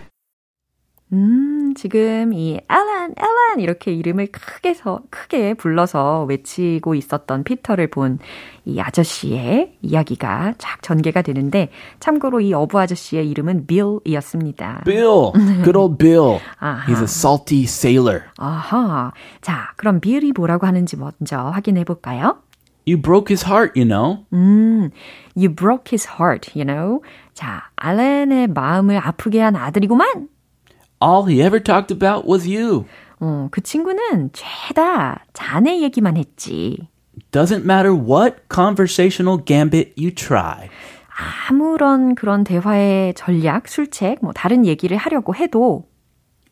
음, 1.14 1.74
지금 1.76 2.34
이 2.34 2.60
앨런, 2.70 3.14
앨런 3.18 3.60
이렇게 3.60 3.94
이름을 3.94 4.28
크게 4.32 4.74
서, 4.74 5.02
크게 5.10 5.54
불러서 5.54 6.24
외치고 6.26 6.96
있었던 6.96 7.44
피터를 7.44 7.88
본 7.88 8.20
이 8.66 8.82
아저씨의 8.82 9.78
이야기가 9.84 10.56
쫙 10.58 10.82
전개가 10.82 11.22
되는데 11.22 11.70
참고로 12.00 12.42
이 12.42 12.54
어부 12.54 12.80
아저씨의 12.80 13.30
이름은 13.30 13.68
빌이었습니다. 13.68 14.82
Bill, 14.86 15.32
good 15.64 15.78
old 15.78 15.98
Bill. 15.98 16.40
He's 16.88 17.00
a 17.00 17.04
salty 17.04 17.64
sailor. 17.64 18.24
아하. 18.38 19.12
자, 19.42 19.72
그럼 19.78 20.00
빌이 20.00 20.34
뭐라고 20.36 20.66
하는지 20.66 20.98
먼저 20.98 21.38
확인해 21.38 21.84
볼까요? 21.84 22.38
You 22.88 23.02
broke 23.02 23.32
his 23.32 23.46
heart, 23.46 23.74
you 23.80 23.88
know. 23.88 24.26
음, 24.34 24.90
you 25.36 25.54
broke 25.54 25.92
his 25.92 26.08
heart, 26.20 26.52
you 26.56 26.66
know. 26.66 27.02
자, 27.34 27.70
알렌의 27.76 28.48
마음을 28.48 28.98
아프게 28.98 29.42
한 29.42 29.56
아들이구만. 29.56 30.28
All 31.05 31.25
he 31.27 31.43
ever 31.43 31.63
talked 31.63 31.91
about 31.91 32.29
was 32.29 32.47
you. 32.47 32.85
어, 33.21 33.49
그 33.51 33.61
친구는 33.61 34.31
죄다 34.33 35.25
자네 35.33 35.83
얘기만 35.83 36.17
했지. 36.17 36.89
Doesn't 37.33 37.65
matter 37.65 37.95
what 37.95 38.49
conversational 38.49 39.39
gambit 39.45 39.93
you 39.97 40.11
try. 40.11 40.69
아무런 41.49 42.15
그런 42.15 42.45
대화의 42.45 43.15
전략, 43.15 43.69
술책, 43.69 44.19
뭐 44.23 44.33
다른 44.33 44.65
얘기를 44.65 44.97
하려고 44.97 45.35
해도 45.35 45.85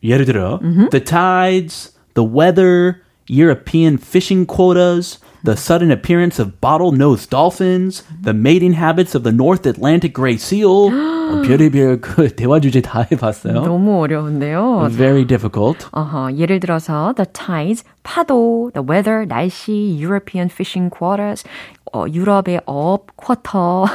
예를 0.03 0.25
들어, 0.25 0.59
the 0.91 1.03
tides, 1.03 1.97
the 2.13 2.27
weather, 2.27 3.01
European 3.27 3.97
fishing 3.97 4.45
quotas, 4.45 5.19
the 5.43 5.55
sudden 5.57 5.91
appearance 5.91 6.39
of 6.39 6.61
bottlenose 6.61 7.27
dolphins, 7.27 8.03
the 8.23 8.33
mating 8.33 8.73
habits 8.73 9.15
of 9.15 9.23
the 9.23 9.31
North 9.31 9.65
Atlantic 9.65 10.13
gray 10.13 10.37
seal. 10.37 10.89
어, 11.32 11.42
별의별 11.42 12.00
그 12.00 12.28
대화 12.34 12.60
주제 12.60 12.80
다 12.80 13.06
해봤어요. 13.10 13.62
너무 13.62 14.00
어려운데요. 14.00 14.88
Very 14.92 15.26
difficult. 15.26 15.86
어허, 15.92 16.36
예를 16.36 16.60
들어서 16.60 17.12
the 17.16 17.26
tides, 17.32 17.84
파도, 18.02 18.70
the 18.74 18.86
weather, 18.86 19.26
날씨, 19.26 19.96
European 20.00 20.48
fishing 20.50 20.94
quotas, 20.94 21.44
어, 21.92 22.06
유럽의 22.12 22.60
어업 22.66 23.06
쿼터, 23.16 23.84
어, 23.84 23.86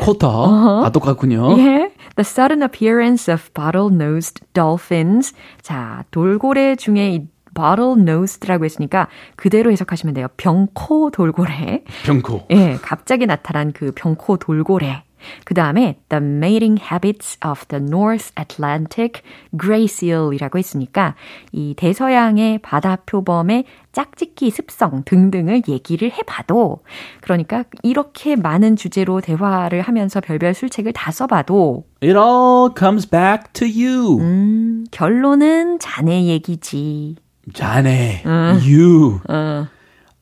쿼터. 0.00 0.84
아, 0.84 0.90
똑같군요. 0.90 1.56
예, 1.58 1.92
the 2.16 2.20
sudden 2.20 2.62
appearance 2.62 3.32
of 3.32 3.50
bottle-nosed 3.54 4.42
dolphins. 4.52 5.34
자, 5.62 6.04
돌고래 6.10 6.76
중에 6.76 7.14
이 7.14 7.26
bottle-nosed라고 7.54 8.64
했으니까 8.64 9.06
그대로 9.36 9.70
해석하시면 9.70 10.14
돼요. 10.14 10.26
병코 10.36 11.10
돌고래. 11.10 11.84
병코. 12.04 12.46
예, 12.50 12.76
갑자기 12.82 13.26
나타난 13.26 13.72
그 13.72 13.92
병코 13.94 14.38
돌고래. 14.38 15.04
그 15.44 15.54
다음에 15.54 15.98
the 16.08 16.22
mating 16.22 16.80
habits 16.82 17.38
of 17.46 17.66
the 17.68 17.82
North 17.82 18.32
Atlantic 18.38 19.22
gray 19.58 19.84
seal이라고 19.84 20.58
했으니까 20.58 21.14
이 21.52 21.74
대서양의 21.76 22.58
바다 22.58 22.96
표범의 23.06 23.64
짝짓기 23.92 24.50
습성 24.50 25.02
등등을 25.04 25.62
얘기를 25.68 26.10
해봐도 26.12 26.82
그러니까 27.20 27.64
이렇게 27.82 28.36
많은 28.36 28.76
주제로 28.76 29.20
대화를 29.20 29.82
하면서 29.82 30.20
별별 30.20 30.54
술책을 30.54 30.92
다 30.92 31.10
써봐도 31.10 31.84
It 32.02 32.16
all 32.16 32.70
comes 32.76 33.08
back 33.08 33.52
to 33.54 33.66
you. 33.66 34.18
음, 34.20 34.84
결론은 34.90 35.78
자네 35.78 36.26
얘기지. 36.26 37.16
자네. 37.52 38.22
You. 38.26 39.20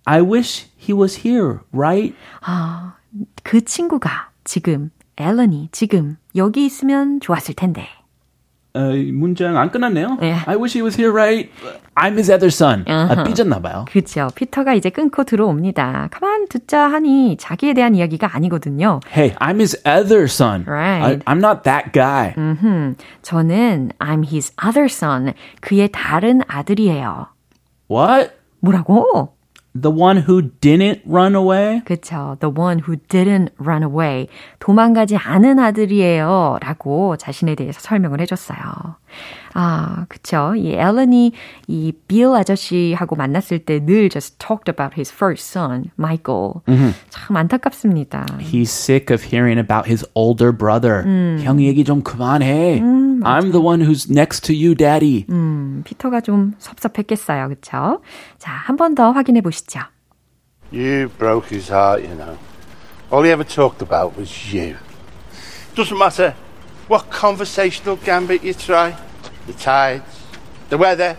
I 0.05 0.21
wish 0.21 0.69
he 0.77 0.93
was 0.93 1.27
here, 1.27 1.61
right? 1.73 2.15
아, 2.41 2.95
그 3.43 3.65
친구가 3.65 4.31
지금 4.45 4.91
앨런이 5.17 5.69
지금 5.73 6.17
여기 6.37 6.65
있으면 6.65 7.21
좋았을 7.21 7.55
텐데. 7.55 7.87
어, 8.75 8.81
문장 9.13 9.59
안 9.59 9.71
끝났네요. 9.71 10.17
예. 10.23 10.33
I 10.47 10.57
wish 10.57 10.75
he 10.75 10.83
was 10.83 10.97
here, 10.99 11.13
right? 11.13 11.51
I'm 11.95 12.15
his 12.15 12.31
other 12.33 12.47
son. 12.47 12.87
아, 12.89 13.23
삐졌나 13.23 13.61
봐요. 13.61 13.85
그렇죠. 13.91 14.29
피터가 14.35 14.73
이제 14.73 14.89
끊고 14.89 15.25
들어옵니다. 15.25 16.09
가만 16.11 16.49
듣자 16.49 16.91
하니 16.91 17.37
자기에 17.39 17.75
대한 17.75 17.95
이야기가 17.95 18.35
아니거든요. 18.35 19.01
Hey, 19.15 19.35
I'm 19.37 19.57
his 19.57 19.77
other 19.87 20.25
son. 20.25 20.65
Right. 20.67 21.23
I, 21.27 21.35
I'm 21.35 21.45
not 21.45 21.65
that 21.65 21.93
guy. 21.93 22.33
음, 22.39 22.97
저는 23.21 23.91
I'm 23.99 24.25
his 24.25 24.55
other 24.67 24.87
son. 24.87 25.35
그의 25.61 25.91
다른 25.93 26.41
아들이에요. 26.49 27.27
What? 27.91 28.31
뭐라고? 28.61 29.37
The 29.75 29.91
one 29.91 30.19
who 30.29 30.51
didn't 30.61 31.01
run 31.07 31.35
away? 31.35 31.83
그쵸. 31.87 32.37
The 32.41 32.53
one 32.55 32.81
who 32.81 32.97
didn't 33.09 33.51
run 33.59 33.83
away. 33.83 34.29
도망가지 34.59 35.17
않은 35.17 35.59
아들이에요. 35.59 36.59
라고 36.61 37.17
자신에 37.17 37.55
대해서 37.55 37.81
설명을 37.81 38.21
해줬어요. 38.21 38.97
아, 39.55 40.07
그쵸. 40.09 40.55
이 40.57 40.73
앨런이 40.75 41.33
이 41.69 41.93
빌 42.09 42.35
아저씨하고 42.35 43.17
만났을 43.17 43.61
때 43.61 43.81
늘 43.85 44.09
just 44.09 44.39
talked 44.39 44.69
about 44.71 44.95
his 44.97 45.13
first 45.13 45.47
son, 45.47 45.91
Michael. 45.99 46.63
Mm-hmm. 46.67 46.95
참 47.11 47.37
안타깝습니다. 47.37 48.27
He's 48.41 48.71
sick 48.71 49.11
of 49.13 49.25
hearing 49.25 49.59
about 49.59 49.87
his 49.89 50.05
older 50.15 50.53
brother. 50.57 51.03
음. 51.05 51.39
형 51.43 51.61
얘기 51.61 51.85
좀 51.85 52.03
그만해. 52.03 52.81
음, 52.81 53.21
I'm 53.25 53.53
the 53.53 53.61
one 53.61 53.81
who's 53.85 54.11
next 54.11 54.41
to 54.47 54.55
you, 54.55 54.75
daddy. 54.75 55.27
음, 55.31 55.83
피터가 55.85 56.21
좀 56.23 56.55
섭섭했겠어요. 56.59 57.49
그쵸? 57.49 58.01
자, 58.39 58.53
한 58.53 58.77
번 58.77 58.95
더 58.95 59.11
확인해 59.13 59.41
보시죠. 59.43 59.81
You 60.73 61.09
broke 61.19 61.49
his 61.51 61.71
heart, 61.71 62.03
you 62.03 62.17
know. 62.17 62.39
All 63.13 63.23
he 63.25 63.31
ever 63.31 63.45
talked 63.45 63.83
about 63.83 64.17
was 64.19 64.31
you. 64.55 64.77
Doesn't 65.75 65.99
matter 65.99 66.35
what 66.93 67.09
conversational 67.09 67.97
gambit 67.97 68.45
you 68.45 68.53
try. 68.53 68.95
the 69.47 69.55
tides, 69.55 70.27
the 70.69 70.77
weather, 70.77 71.17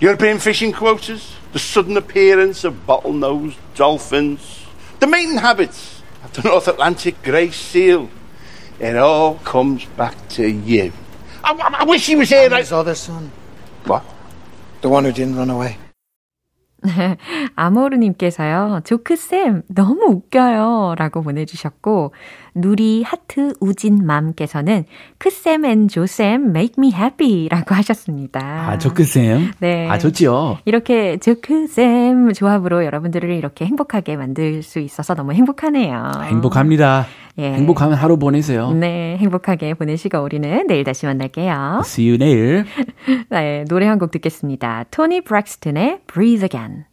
European 0.00 0.38
fishing 0.38 0.72
quotas, 0.72 1.36
the 1.52 1.58
sudden 1.58 1.98
appearance 1.98 2.64
of 2.64 2.86
bottlenose 2.86 3.54
dolphins, 3.74 4.64
the 5.00 5.06
mating 5.06 5.36
habits 5.36 6.00
of 6.24 6.32
the 6.32 6.48
North 6.48 6.66
Atlantic 6.66 7.22
grey 7.22 7.50
seal. 7.50 8.08
It 8.80 8.96
all 8.96 9.34
comes 9.34 9.84
back 9.84 10.16
to 10.30 10.50
you. 10.50 10.94
I, 11.44 11.52
I 11.52 11.84
wish 11.84 12.06
he 12.06 12.16
was 12.16 12.30
here. 12.30 12.46
And 12.46 12.54
his 12.54 12.72
other 12.72 12.94
son. 12.94 13.30
What? 13.84 14.02
The 14.80 14.88
one 14.88 15.04
who 15.04 15.12
didn't 15.12 15.36
run 15.36 15.50
away. 15.50 15.76
아모르님께서요, 17.56 18.80
조크쌤, 18.84 19.62
너무 19.68 20.04
웃겨요. 20.06 20.94
라고 20.96 21.22
보내주셨고, 21.22 22.12
누리 22.54 23.02
하트 23.02 23.54
우진맘께서는 23.60 24.84
크쌤 25.18 25.64
and 25.64 25.88
조쌤 25.88 26.50
make 26.50 26.74
me 26.78 26.92
happy 26.92 27.48
라고 27.48 27.74
하셨습니다. 27.74 28.40
아, 28.40 28.78
조크쌤? 28.78 29.52
네. 29.60 29.88
아, 29.88 29.98
좋지요. 29.98 30.58
이렇게 30.64 31.16
조크쌤 31.18 32.32
조합으로 32.34 32.84
여러분들을 32.84 33.30
이렇게 33.30 33.64
행복하게 33.64 34.16
만들 34.16 34.62
수 34.62 34.80
있어서 34.80 35.14
너무 35.14 35.32
행복하네요. 35.32 36.10
행복합니다. 36.24 37.06
예. 37.38 37.52
행복한 37.54 37.96
하루 37.96 38.18
보내세요. 38.18 38.72
네, 38.72 39.16
행복하게 39.18 39.74
보내시고 39.74 40.18
우리는 40.18 40.66
내일 40.66 40.84
다시 40.84 41.06
만날게요. 41.06 41.80
See 41.84 42.08
you 42.08 42.18
내일. 42.18 42.64
네, 43.30 43.64
노래 43.68 43.86
한 43.86 43.98
곡 43.98 44.10
듣겠습니다. 44.10 44.84
토니 44.90 45.22
브렉스튼의 45.22 46.00
Breathe 46.06 46.44
Again. 46.44 46.84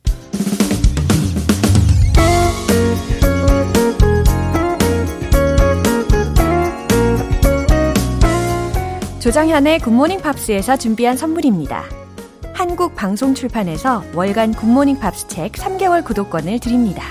조정현의 9.19 9.79
Good 9.79 9.94
Morning 9.94 10.21
Pops에서 10.21 10.77
준비한 10.77 11.17
선물입니다. 11.17 11.83
한국 12.53 12.95
방송 12.95 13.33
출판에서 13.33 14.03
월간 14.15 14.53
Good 14.53 14.70
Morning 14.70 14.99
Pops 14.99 15.27
책 15.27 15.53
3개월 15.53 16.03
구독권을 16.03 16.59
드립니다. 16.59 17.03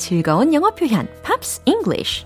즐거운 0.00 0.54
영어 0.54 0.70
표현, 0.70 1.06
Pops 1.22 1.60
English. 1.66 2.24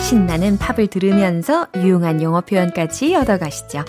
신나는 0.00 0.58
팝을 0.58 0.88
들으면서 0.88 1.66
유용한 1.76 2.20
영어 2.22 2.40
표현까지 2.40 3.14
얻어가시죠. 3.14 3.84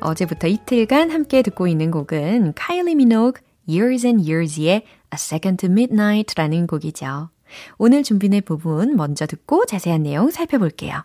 어제부터 0.00 0.46
이틀간 0.46 1.10
함께 1.10 1.42
듣고 1.42 1.66
있는 1.66 1.90
곡은 1.90 2.54
카일리 2.54 2.94
미노그 2.94 3.40
Years 3.68 4.06
and 4.06 4.30
Years의 4.30 4.68
A 4.68 4.82
Second 5.14 5.66
to 5.66 5.70
Midnight라는 5.70 6.66
곡이죠. 6.66 7.33
오늘 7.78 8.02
준비된 8.02 8.42
부분 8.44 8.96
먼저 8.96 9.26
듣고 9.26 9.64
자세한 9.66 10.02
내용 10.02 10.30
살펴볼게요. 10.30 11.02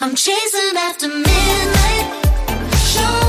I'm 0.00 0.14
chasing 0.14 0.76
after 0.76 1.08
midnight. 1.08 2.28
Show 2.76 3.27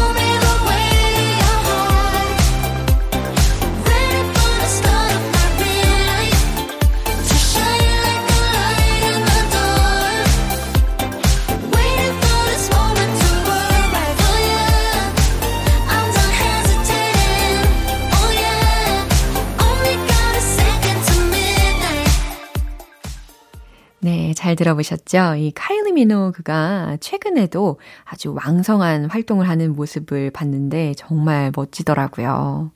네, 24.02 24.34
잘 24.34 24.56
들어보셨죠? 24.56 25.36
이 25.36 25.52
카일리 25.54 25.92
미노그가 25.92 26.98
최근에도 27.02 27.80
아주 28.06 28.34
왕성한 28.34 29.10
활동을 29.10 29.50
하는 29.50 29.76
모습을 29.76 30.32
봤는데 30.32 30.94
정말 30.96 31.52
멋지더라고요. 31.54 32.72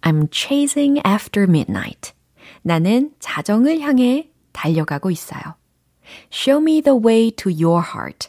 I'm 0.00 0.28
chasing 0.32 1.02
after 1.06 1.46
midnight. 1.48 2.12
나는 2.62 3.10
자정을 3.18 3.80
향해 3.80 4.30
달려가고 4.52 5.10
있어요. 5.10 5.42
Show 6.32 6.62
me 6.62 6.80
the 6.80 6.98
way 6.98 7.30
to 7.32 7.52
your 7.52 7.84
heart. 7.86 8.28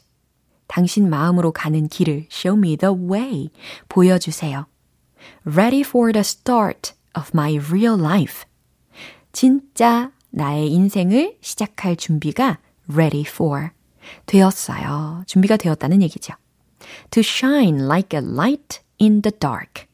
당신 0.68 1.10
마음으로 1.10 1.54
가는 1.54 1.88
길을 1.88 2.28
show 2.30 2.58
me 2.58 2.76
the 2.76 2.94
way. 2.94 3.50
보여주세요. 3.88 4.66
Ready 5.46 5.82
for 5.82 6.12
the 6.12 6.22
start 6.22 6.94
of 7.18 7.32
my 7.34 7.58
real 7.70 7.98
life. 7.98 8.44
진짜 9.32 10.12
나의 10.36 10.70
인생을 10.70 11.38
시작할 11.40 11.96
준비가 11.96 12.60
ready 12.92 13.24
for 13.26 13.70
되었어요. 14.26 15.24
준비가 15.28 15.56
되었다는 15.56 16.02
얘기죠. 16.04 16.34
To 17.12 17.22
shine 17.22 17.86
like 17.86 18.20
a 18.20 18.26
light 18.26 18.82
in 19.02 19.22
the 19.22 19.32
dark. 19.40 19.86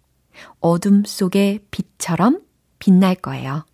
어둠 0.59 1.03
속의 1.05 1.59
빛처럼 1.69 2.41
빛날 2.79 3.15
거예요. 3.15 3.65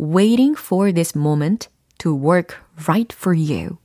Waiting 0.00 0.58
for 0.58 0.92
this 0.92 1.16
moment 1.16 1.68
to 1.98 2.12
work 2.12 2.56
right 2.88 3.14
for 3.16 3.38
you. 3.38 3.76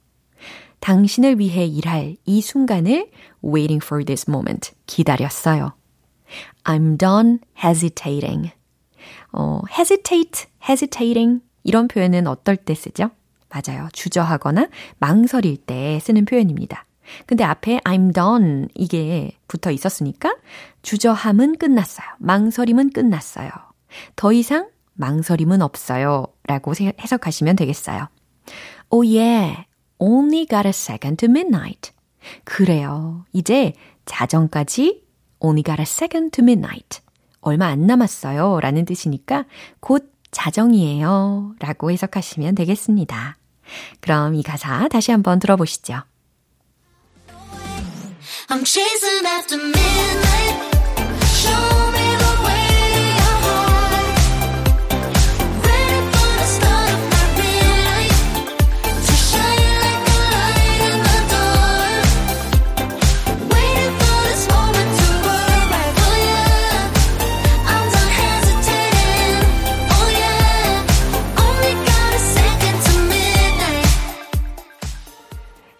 당신을 0.79 1.37
위해 1.39 1.65
일할 1.65 2.17
이 2.25 2.41
순간을 2.41 3.11
waiting 3.43 3.85
for 3.85 4.03
this 4.03 4.27
moment 4.27 4.71
기다렸어요. 4.87 5.73
I'm 6.63 6.97
done 6.97 7.39
hesitating. 7.63 8.51
어, 9.31 9.61
hesitate, 9.69 10.47
hesitating 10.67 11.41
이런 11.63 11.87
표현은 11.87 12.27
어떨 12.27 12.57
때 12.57 12.73
쓰죠? 12.75 13.11
맞아요. 13.49 13.87
주저하거나 13.93 14.69
망설일 14.99 15.57
때 15.57 15.99
쓰는 16.01 16.25
표현입니다. 16.25 16.85
근데 17.25 17.43
앞에 17.43 17.79
I'm 17.79 18.13
done 18.13 18.67
이게 18.75 19.37
붙어 19.47 19.71
있었으니까 19.71 20.35
주저함은 20.81 21.57
끝났어요. 21.57 22.07
망설임은 22.19 22.91
끝났어요. 22.91 23.49
더 24.15 24.33
이상 24.33 24.69
망설임은 24.93 25.61
없어요. 25.61 26.27
라고 26.45 26.73
해석하시면 26.75 27.55
되겠어요. 27.55 28.07
Oh 28.89 29.07
yeah, 29.07 29.65
only 29.99 30.45
got 30.45 30.65
a 30.65 30.69
second 30.69 31.17
to 31.17 31.29
midnight. 31.29 31.91
그래요. 32.43 33.25
이제 33.33 33.73
자정까지 34.05 35.03
only 35.39 35.63
got 35.63 35.79
a 35.79 35.83
second 35.83 36.31
to 36.31 36.43
midnight. 36.43 37.01
얼마 37.41 37.67
안 37.67 37.85
남았어요. 37.85 38.59
라는 38.61 38.85
뜻이니까 38.85 39.45
곧 39.79 40.12
자정이에요. 40.33 41.55
라고 41.59 41.91
해석하시면 41.91 42.55
되겠습니다. 42.55 43.37
그럼 44.01 44.35
이 44.35 44.43
가사 44.43 44.87
다시 44.89 45.11
한번 45.11 45.39
들어보시죠. 45.39 46.01
I'm 48.49 48.65
chasing 48.65 49.25
after 49.25 49.57
midnight. 49.57 50.72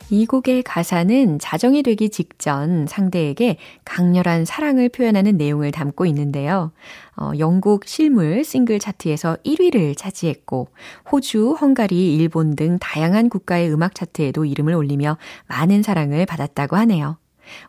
이 0.09 0.25
곡의 0.25 0.63
가사는 0.63 1.39
자정이 1.39 1.81
되기 1.81 2.09
직전 2.09 2.85
상대에게 2.87 3.57
강렬한 3.85 4.45
사랑을 4.45 4.89
표현하는 4.89 5.37
내용을 5.37 5.71
담고 5.71 6.05
있는데요. 6.07 6.71
어, 7.15 7.31
영국 7.39 7.85
실물 7.85 8.43
싱글 8.43 8.79
차트에서 8.79 9.37
1위를 9.45 9.97
차지했고, 9.97 10.67
호주, 11.11 11.57
헝가리, 11.59 12.15
일본 12.15 12.55
등 12.55 12.77
다양한 12.79 13.29
국가의 13.29 13.71
음악 13.71 13.95
차트에도 13.95 14.45
이름을 14.45 14.73
올리며 14.73 15.17
많은 15.47 15.83
사랑을 15.83 16.25
받았다고 16.25 16.75
하네요. 16.75 17.17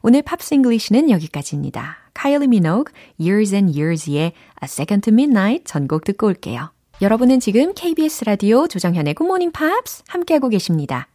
오늘 0.03 0.23
팝싱글리시는 0.23 1.11
여기까지입니다. 1.11 1.97
카일리 2.15 2.47
미노그, 2.47 2.93
Years 3.21 3.55
and 3.55 3.79
Years의 3.79 4.19
A 4.19 4.33
Second 4.65 5.11
to 5.11 5.13
Midnight 5.13 5.65
전곡 5.65 6.05
듣고 6.05 6.27
올게요. 6.27 6.71
여러분은 7.03 7.41
지금 7.41 7.75
KBS 7.75 8.25
라디오 8.25 8.69
조정현의 8.69 9.15
Good 9.15 9.27
Morning 9.27 9.53
Pops 9.53 10.05
함께하고 10.09 10.49
계십니다. 10.49 11.09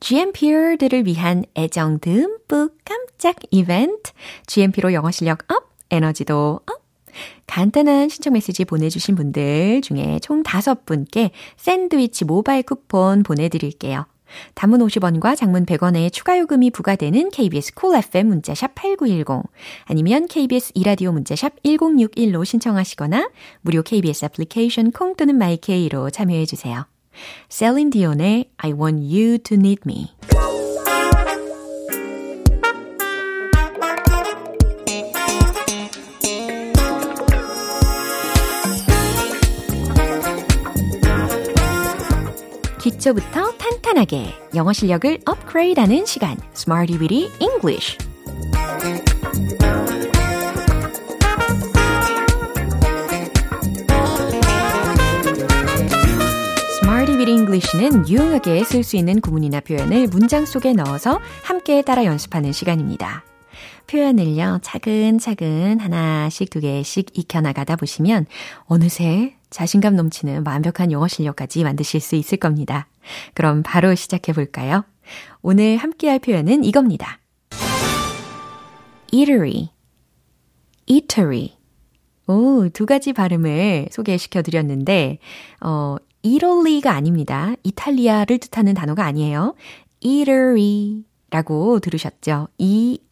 GMPer들을 0.00 1.06
위한 1.06 1.44
애정 1.56 1.98
듬뿍 2.00 2.78
깜짝 2.84 3.36
이벤트. 3.50 4.12
GMP로 4.46 4.92
영어 4.92 5.10
실력 5.10 5.50
up, 5.52 5.70
에너지도 5.90 6.60
up. 6.66 6.86
간단한 7.46 8.08
신청 8.08 8.34
메시지 8.34 8.64
보내주신 8.64 9.14
분들 9.14 9.80
중에 9.82 10.18
총 10.20 10.42
5분께 10.42 11.30
샌드위치 11.56 12.24
모바일 12.24 12.62
쿠폰 12.62 13.22
보내드릴게요. 13.22 14.06
단문 14.54 14.80
50원과 14.80 15.36
장문 15.36 15.66
100원의 15.66 16.12
추가 16.12 16.38
요금이 16.38 16.70
부과되는 16.70 17.30
KBS 17.30 17.74
cool 17.74 18.04
FM 18.04 18.26
문자샵 18.28 18.74
8910 18.74 19.48
아니면 19.84 20.26
KBS 20.26 20.72
이라디오 20.74 21.12
문자샵 21.12 21.62
1061로 21.62 22.44
신청하시거나 22.44 23.30
무료 23.60 23.82
KBS 23.82 24.26
애플리케이션 24.26 24.90
콩 24.90 25.14
또는 25.14 25.36
마이케이로 25.36 26.10
참여해 26.10 26.44
주세요. 26.46 26.86
셀린 27.48 27.90
디온의 27.90 28.50
I 28.58 28.72
want 28.72 29.02
you 29.02 29.38
to 29.38 29.56
need 29.56 29.82
me 29.86 30.08
기초부터 42.86 43.52
탄탄하게 43.58 44.32
영어 44.54 44.72
실력을 44.72 45.18
업그레이드하는 45.26 46.06
시간 46.06 46.36
Weedy 46.98 47.28
English 47.40 47.98
English는 57.28 58.08
유용하게 58.08 58.64
쓸 58.64 58.82
수 58.82 58.96
있는 58.96 59.20
구문이나 59.20 59.60
표현을 59.60 60.06
문장 60.08 60.46
속에 60.46 60.72
넣어서 60.72 61.20
함께 61.42 61.82
따라 61.82 62.04
연습하는 62.04 62.52
시간입니다. 62.52 63.24
표현을요, 63.86 64.60
차근차근 64.62 65.78
하나씩 65.80 66.50
두 66.50 66.60
개씩 66.60 67.16
익혀나가다 67.18 67.76
보시면 67.76 68.26
어느새 68.64 69.34
자신감 69.50 69.96
넘치는 69.96 70.44
완벽한 70.46 70.92
영어 70.92 71.08
실력까지 71.08 71.64
만드실 71.64 72.00
수 72.00 72.16
있을 72.16 72.38
겁니다. 72.38 72.88
그럼 73.34 73.62
바로 73.62 73.94
시작해 73.94 74.32
볼까요? 74.32 74.84
오늘 75.42 75.76
함께 75.76 76.08
할 76.08 76.18
표현은 76.18 76.64
이겁니다. 76.64 77.20
eatery, 79.12 79.70
eatery. 80.86 81.56
오, 82.28 82.68
두 82.70 82.86
가지 82.86 83.12
발음을 83.12 83.86
소개시켜 83.92 84.42
드렸는데, 84.42 85.18
어, 85.60 85.96
이탈리가 86.26 86.90
아닙니다. 86.92 87.54
이탈리아를 87.62 88.38
뜻하는 88.38 88.74
단어가 88.74 89.04
아니에요. 89.04 89.54
eatery 90.00 91.04
라고 91.30 91.78
들으셨죠? 91.78 92.48
E-A-T-E-R-Y. 92.58 93.10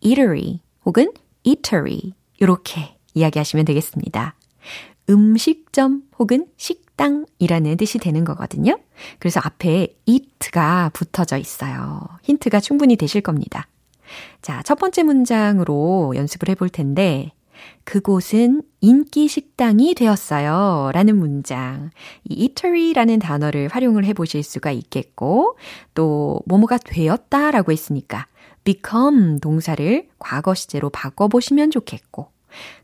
eatery 0.00 0.60
혹은 0.84 1.12
eatery 1.44 2.12
이렇게 2.40 2.96
이야기하시면 3.14 3.64
되겠습니다. 3.64 4.34
음식점 5.08 6.02
혹은 6.18 6.46
식당이라는 6.56 7.76
뜻이 7.76 7.98
되는 7.98 8.24
거거든요. 8.24 8.80
그래서 9.20 9.40
앞에 9.44 9.94
it가 10.08 10.90
붙어져 10.92 11.38
있어요. 11.38 12.08
힌트가 12.22 12.58
충분히 12.58 12.96
되실 12.96 13.20
겁니다. 13.20 13.68
자, 14.42 14.60
첫 14.64 14.76
번째 14.78 15.04
문장으로 15.04 16.14
연습을 16.16 16.48
해볼 16.50 16.68
텐데, 16.68 17.32
그곳은 17.84 18.62
인기 18.80 19.28
식당이 19.28 19.94
되었어요. 19.94 20.90
라는 20.92 21.16
문장. 21.18 21.90
이 22.28 22.44
eatery라는 22.44 23.18
단어를 23.18 23.68
활용을 23.68 24.04
해 24.04 24.12
보실 24.12 24.42
수가 24.42 24.70
있겠고, 24.70 25.56
또, 25.94 26.40
뭐뭐가 26.46 26.78
되었다 26.78 27.50
라고 27.50 27.72
했으니까, 27.72 28.26
become 28.64 29.40
동사를 29.40 30.08
과거 30.18 30.54
시제로 30.54 30.90
바꿔보시면 30.90 31.70
좋겠고, 31.70 32.28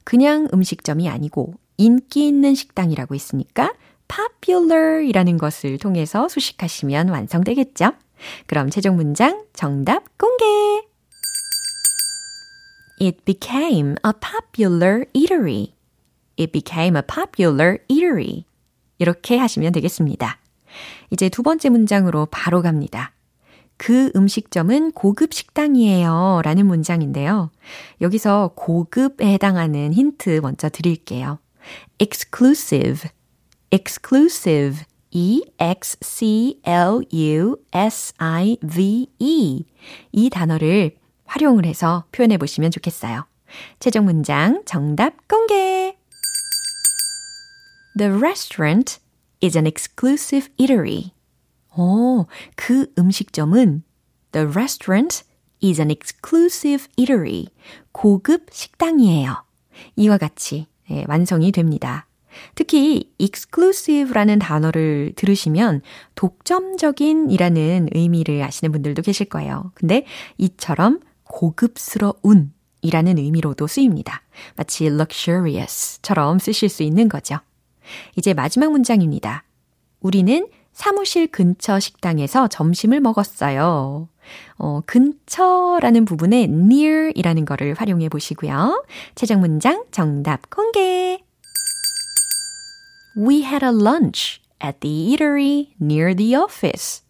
그냥 0.05 0.49
음식점이 0.53 1.09
아니고, 1.09 1.55
인기 1.77 2.27
있는 2.27 2.55
식당이라고 2.55 3.15
했으니까, 3.15 3.73
popular 4.09 5.03
이라는 5.05 5.39
것을 5.39 5.79
통해서 5.79 6.29
수식하시면 6.29 7.09
완성되겠죠? 7.11 7.93
그럼 8.47 8.71
최종 8.71 8.97
문장 8.97 9.45
정답 9.53 10.19
공개! 10.19 10.78
It 13.01 13.25
became 13.25 13.97
a 14.05 14.13
popular 14.13 15.05
eatery. 15.15 15.73
It 16.39 16.53
became 16.53 16.97
a 16.97 17.03
popular 17.03 17.79
eatery. 17.89 18.45
이렇게 18.99 19.39
하시면 19.39 19.73
되겠습니다. 19.73 20.39
이제 21.11 21.29
두 21.29 21.43
번째 21.43 21.69
문장으로 21.71 22.27
바로 22.31 22.63
갑니다. 22.63 23.13
그 23.77 24.11
음식점은 24.17 24.93
고급 24.93 25.33
식당이에요. 25.33 26.43
라는 26.45 26.67
문장인데요. 26.67 27.51
여기서 28.01 28.53
고급에 28.57 29.33
해당하는 29.33 29.93
힌트 29.93 30.41
먼저 30.43 30.69
드릴게요. 30.69 31.39
exclusive, 32.01 33.09
exclusive, 33.71 34.85
E-X-C-L-U-S-I-V-E. 35.11 36.45
이 40.13 40.31
단어를 40.31 40.98
활용을 41.29 41.65
해서 41.65 42.05
표현해 42.13 42.39
보시면 42.39 42.71
좋겠어요. 42.71 43.27
최종 43.79 44.05
문장 44.05 44.63
정답 44.67 45.29
공개! 45.29 45.97
The 47.97 48.13
restaurant 48.13 48.99
is 49.43 49.57
an 49.57 49.67
exclusive 49.67 50.49
eatery. 50.57 51.13
오, 51.77 52.27
그 52.57 52.93
음식점은 52.99 53.85
The 54.33 54.49
restaurant 54.49 55.25
is 55.63 55.81
an 55.81 55.91
exclusive 55.91 56.87
eatery. 56.97 57.47
고급 57.93 58.47
식당이에요. 58.51 59.45
이와 59.97 60.19
같이 60.19 60.67
예, 60.91 61.05
완성이 61.09 61.53
됩니다. 61.53 62.07
특히 62.55 63.13
exclusive라는 63.19 64.39
단어를 64.39 65.13
들으시면 65.17 65.83
독점적인 66.15 67.31
이라는 67.31 67.89
의미를 67.93 68.43
아시는 68.43 68.71
분들도 68.73 69.03
계실 69.03 69.29
거예요. 69.29 69.73
근데 69.75 70.05
이처럼 70.37 71.01
고급스러운 71.29 72.53
이라는 72.83 73.19
의미로도 73.19 73.67
쓰입니다. 73.67 74.23
마치 74.57 74.87
luxurious처럼 74.87 76.39
쓰실 76.39 76.69
수 76.69 76.83
있는 76.83 77.09
거죠. 77.09 77.39
이제 78.17 78.35
마지막 78.35 78.71
문장입니다. 78.71 79.45
우리는 80.01 80.49
사무실 80.73 81.27
근처 81.27 81.81
식당에서 81.81 82.47
점심을 82.49 83.01
먹었어요. 83.01 84.09
어, 84.59 84.81
근처라는 84.87 86.05
부분에 86.05 86.45
near 86.45 87.13
이라는 87.15 87.45
거를 87.45 87.75
활용해 87.75 88.09
보시고요. 88.09 88.85
최종 89.15 89.41
문장 89.41 89.85
정답 89.91 90.51
공개! 90.51 91.25
We 93.17 93.43
had 93.43 93.65
a 93.65 93.73
lunch 93.73 94.41
at 94.63 94.79
the 94.81 95.13
eatery 95.13 95.75
near 95.81 96.15
the 96.15 96.37
office. 96.37 97.03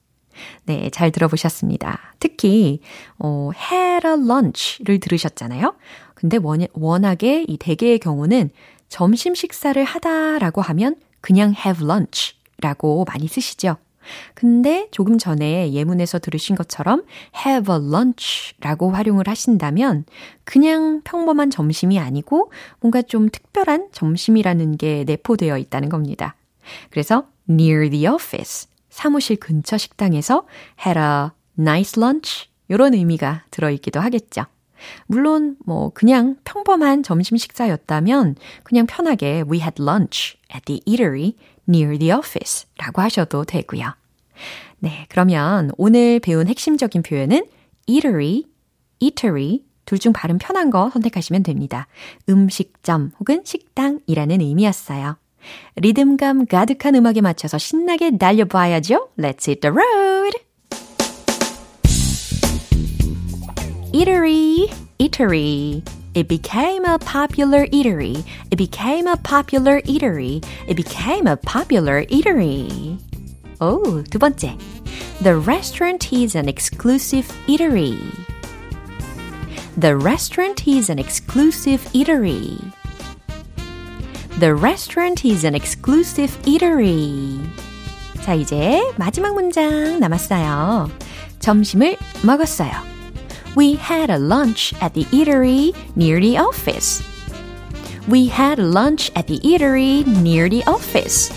네, 0.64 0.90
잘 0.90 1.10
들어보셨습니다. 1.10 2.14
특히, 2.18 2.80
어, 3.18 3.50
had 3.54 4.06
a 4.06 4.14
lunch를 4.14 5.00
들으셨잖아요. 5.00 5.74
근데 6.14 6.36
원, 6.36 6.66
워낙에 6.72 7.44
이 7.46 7.56
대개의 7.56 7.98
경우는 7.98 8.50
점심 8.88 9.34
식사를 9.34 9.82
하다라고 9.82 10.62
하면 10.62 10.96
그냥 11.20 11.54
have 11.56 11.84
lunch 11.84 12.34
라고 12.60 13.04
많이 13.04 13.28
쓰시죠. 13.28 13.76
근데 14.34 14.88
조금 14.90 15.18
전에 15.18 15.72
예문에서 15.72 16.18
들으신 16.18 16.56
것처럼 16.56 17.04
have 17.44 17.72
a 17.74 17.80
lunch 17.80 18.54
라고 18.60 18.90
활용을 18.90 19.28
하신다면 19.28 20.04
그냥 20.44 21.02
평범한 21.04 21.50
점심이 21.50 21.98
아니고 21.98 22.50
뭔가 22.80 23.02
좀 23.02 23.28
특별한 23.28 23.88
점심이라는 23.92 24.76
게 24.76 25.04
내포되어 25.04 25.58
있다는 25.58 25.88
겁니다. 25.88 26.36
그래서 26.90 27.26
near 27.48 27.90
the 27.90 28.06
office 28.06 28.68
사무실 28.98 29.36
근처 29.36 29.78
식당에서 29.78 30.44
had 30.84 30.98
a 30.98 31.28
nice 31.56 32.02
lunch 32.02 32.48
이런 32.66 32.94
의미가 32.94 33.44
들어있기도 33.52 34.00
하겠죠. 34.00 34.46
물론 35.06 35.56
뭐 35.64 35.90
그냥 35.94 36.34
평범한 36.42 37.04
점심 37.04 37.36
식사였다면 37.36 38.34
그냥 38.64 38.86
편하게 38.86 39.44
we 39.48 39.60
had 39.60 39.80
lunch 39.80 40.36
at 40.52 40.64
the 40.64 40.82
eatery 40.84 41.34
near 41.68 41.96
the 41.96 42.12
office 42.12 42.66
라고 42.76 43.00
하셔도 43.00 43.44
되고요. 43.44 43.94
네, 44.80 45.06
그러면 45.08 45.70
오늘 45.78 46.18
배운 46.18 46.48
핵심적인 46.48 47.02
표현은 47.02 47.46
eatery, 47.86 48.46
eatery 48.98 49.60
둘 49.84 50.00
중 50.00 50.12
발음 50.12 50.38
편한 50.38 50.70
거 50.70 50.90
선택하시면 50.90 51.44
됩니다. 51.44 51.86
음식점 52.28 53.12
혹은 53.20 53.42
식당이라는 53.44 54.40
의미였어요. 54.40 55.18
리듬감 55.75 56.45
가득한 56.45 56.95
음악에 56.95 57.21
맞춰서 57.21 57.57
신나게 57.57 58.17
달려봐야죠. 58.17 59.09
Let's 59.17 59.47
hit 59.47 59.61
the 59.61 59.71
road! 59.71 60.39
Eatery, 63.93 64.71
eatery. 64.99 65.83
It 66.15 66.27
became 66.27 66.85
a 66.85 66.97
popular 66.99 67.65
eatery. 67.67 68.23
It 68.51 68.57
became 68.57 69.07
a 69.07 69.17
popular 69.17 69.81
eatery. 69.81 70.43
It 70.67 70.75
became 70.75 71.27
a 71.27 71.35
popular 71.35 72.05
eatery. 72.05 72.97
오, 73.59 74.03
두 74.09 74.19
번째. 74.19 74.57
The 75.21 75.37
restaurant 75.37 76.11
is 76.11 76.35
an 76.35 76.47
exclusive 76.47 77.27
eatery. 77.47 77.97
The 79.75 79.95
restaurant 79.95 80.67
is 80.67 80.89
an 80.89 80.99
exclusive 80.99 81.81
eatery. 81.93 82.59
The 84.39 84.55
restaurant 84.55 85.25
is 85.25 85.45
an 85.45 85.55
exclusive 85.55 86.37
eatery. 86.43 87.39
자, 88.23 88.33
이제 88.33 88.81
마지막 88.97 89.33
문장 89.33 89.99
남았어요. 89.99 90.89
점심을 91.39 91.97
먹었어요. 92.23 92.71
We 93.55 93.75
had 93.75 94.09
a 94.11 94.17
lunch 94.17 94.73
at 94.81 94.93
the 94.93 95.05
eatery 95.11 95.73
near 95.95 96.19
the 96.19 96.37
office. 96.37 97.03
We 98.09 98.27
had 98.27 98.59
a 98.59 98.65
lunch 98.65 99.11
at 99.15 99.27
the 99.27 99.39
eatery 99.41 100.05
near 100.21 100.49
the 100.49 100.63
office. 100.67 101.31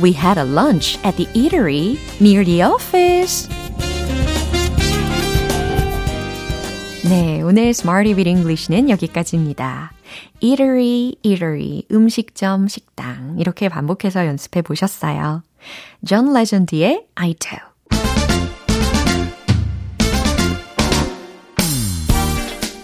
We 0.00 0.12
had 0.12 0.38
a 0.38 0.44
lunch 0.44 0.98
at 1.04 1.16
the 1.16 1.26
eatery 1.34 1.98
near 2.20 2.44
the 2.44 2.62
office. 2.62 3.48
네, 7.08 7.42
오늘 7.42 7.70
Smarty 7.70 8.14
with 8.14 8.28
English는 8.28 8.90
여기까지입니다. 8.90 9.92
Eatery, 10.43 11.15
eatery, 11.23 11.83
음식점, 11.89 12.67
식당 12.67 13.37
이렇게 13.39 13.69
반복해서 13.69 14.27
연습해 14.27 14.61
보셨어요. 14.61 15.41
John 16.05 16.35
Legend의 16.35 17.07
I 17.15 17.33
do. 17.35 17.57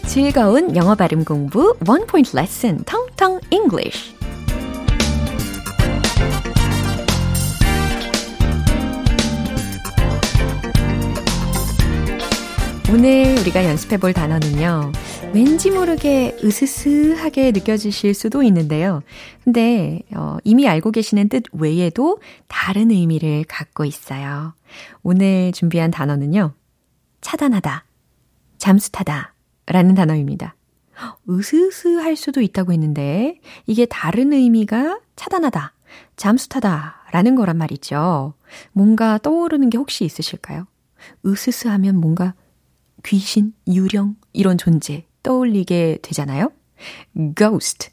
즐거운 0.07 0.75
영어 0.75 0.95
발음 0.95 1.23
공부 1.25 1.75
원 1.85 2.07
포인트 2.07 2.35
레슨 2.35 2.83
텅텅 2.85 3.39
English. 3.51 4.18
오늘 12.91 13.37
우리가 13.39 13.65
연습해 13.65 13.97
볼 13.97 14.13
단어는요. 14.13 14.91
왠지 15.31 15.69
모르게 15.69 16.35
으스스하게 16.43 17.51
느껴지실 17.51 18.15
수도 18.15 18.41
있는데요. 18.41 19.03
근데 19.43 20.01
어, 20.15 20.37
이미 20.43 20.67
알고 20.67 20.89
계시는 20.89 21.29
뜻 21.29 21.43
외에도 21.53 22.19
다른 22.47 22.89
의미를 22.89 23.45
갖고 23.47 23.85
있어요. 23.85 24.55
오늘 25.03 25.51
준비한 25.51 25.91
단어는요. 25.91 26.53
차단하다, 27.21 27.85
잠수타다 28.57 29.35
라는 29.67 29.93
단어입니다. 29.93 30.55
으스스할 31.29 32.15
수도 32.15 32.41
있다고 32.41 32.73
했는데 32.73 33.39
이게 33.67 33.85
다른 33.85 34.33
의미가 34.33 34.99
차단하다, 35.15 35.73
잠수타다 36.15 37.03
라는 37.11 37.35
거란 37.35 37.55
말이죠. 37.55 38.33
뭔가 38.71 39.19
떠오르는 39.19 39.69
게 39.69 39.77
혹시 39.77 40.05
있으실까요? 40.05 40.65
으스스하면 41.23 41.95
뭔가 41.95 42.33
귀신, 43.05 43.53
유령 43.67 44.15
이런 44.33 44.57
존재 44.57 45.05
떠올리게 45.23 45.99
되잖아요. 46.01 46.51
ghost, 47.35 47.89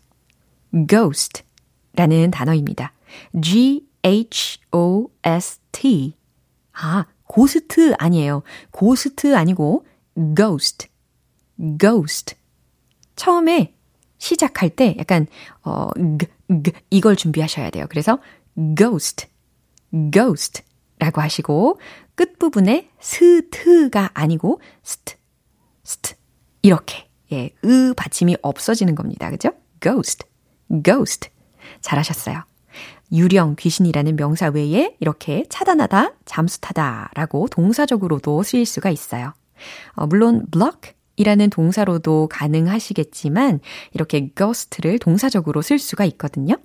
ghost 0.88 1.42
라는 1.94 2.30
단어입니다. 2.30 2.92
G-H-O-S-T. 3.40 3.86
아, 6.72 7.06
고스트 7.24 7.94
아니에요. 7.98 8.42
고스트 8.70 9.34
아니고 9.34 9.86
ghost, 10.36 10.88
ghost. 11.78 12.36
처음에 13.16 13.74
시작할 14.18 14.70
때 14.70 14.94
약간 14.98 15.26
어 15.62 15.88
g, 16.18 16.26
g 16.62 16.72
이걸 16.90 17.16
준비하셔야 17.16 17.70
돼요. 17.70 17.86
그래서 17.88 18.18
ghost, 18.76 19.26
ghost 20.12 20.62
라고 20.98 21.20
하시고 21.20 21.78
끝부분에 22.16 22.90
스트가 22.98 24.10
아니고 24.14 24.60
스트, 24.82 25.14
스트 25.84 26.14
이렇게 26.62 27.08
예, 27.32 27.50
으 27.64 27.94
받침이 27.94 28.36
없어지는 28.42 28.94
겁니다. 28.94 29.30
그죠? 29.30 29.50
ghost, 29.80 30.24
ghost. 30.82 31.30
잘하셨어요. 31.80 32.44
유령, 33.12 33.56
귀신이라는 33.58 34.16
명사 34.16 34.48
외에 34.48 34.96
이렇게 35.00 35.44
차단하다, 35.48 36.14
잠수타다 36.24 37.10
라고 37.14 37.46
동사적으로도 37.48 38.42
쓰일 38.42 38.66
수가 38.66 38.90
있어요. 38.90 39.32
어, 39.94 40.06
물론 40.06 40.46
block 40.50 40.94
이라는 41.16 41.50
동사로도 41.50 42.28
가능하시겠지만 42.28 43.60
이렇게 43.92 44.30
ghost를 44.36 44.98
동사적으로 44.98 45.62
쓸 45.62 45.78
수가 45.78 46.04
있거든요. 46.06 46.56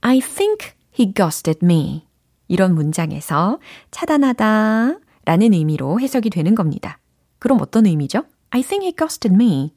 I 0.00 0.20
think 0.20 0.72
he 0.98 1.12
ghosted 1.14 1.60
me. 1.62 2.07
이런 2.48 2.74
문장에서 2.74 3.58
차단하다 3.90 4.98
라는 5.24 5.52
의미로 5.52 6.00
해석이 6.00 6.30
되는 6.30 6.54
겁니다. 6.54 6.98
그럼 7.38 7.58
어떤 7.60 7.86
의미죠? 7.86 8.24
I 8.50 8.62
think 8.62 8.86
he 8.86 8.96
ghosted 8.96 9.34
me. 9.34 9.74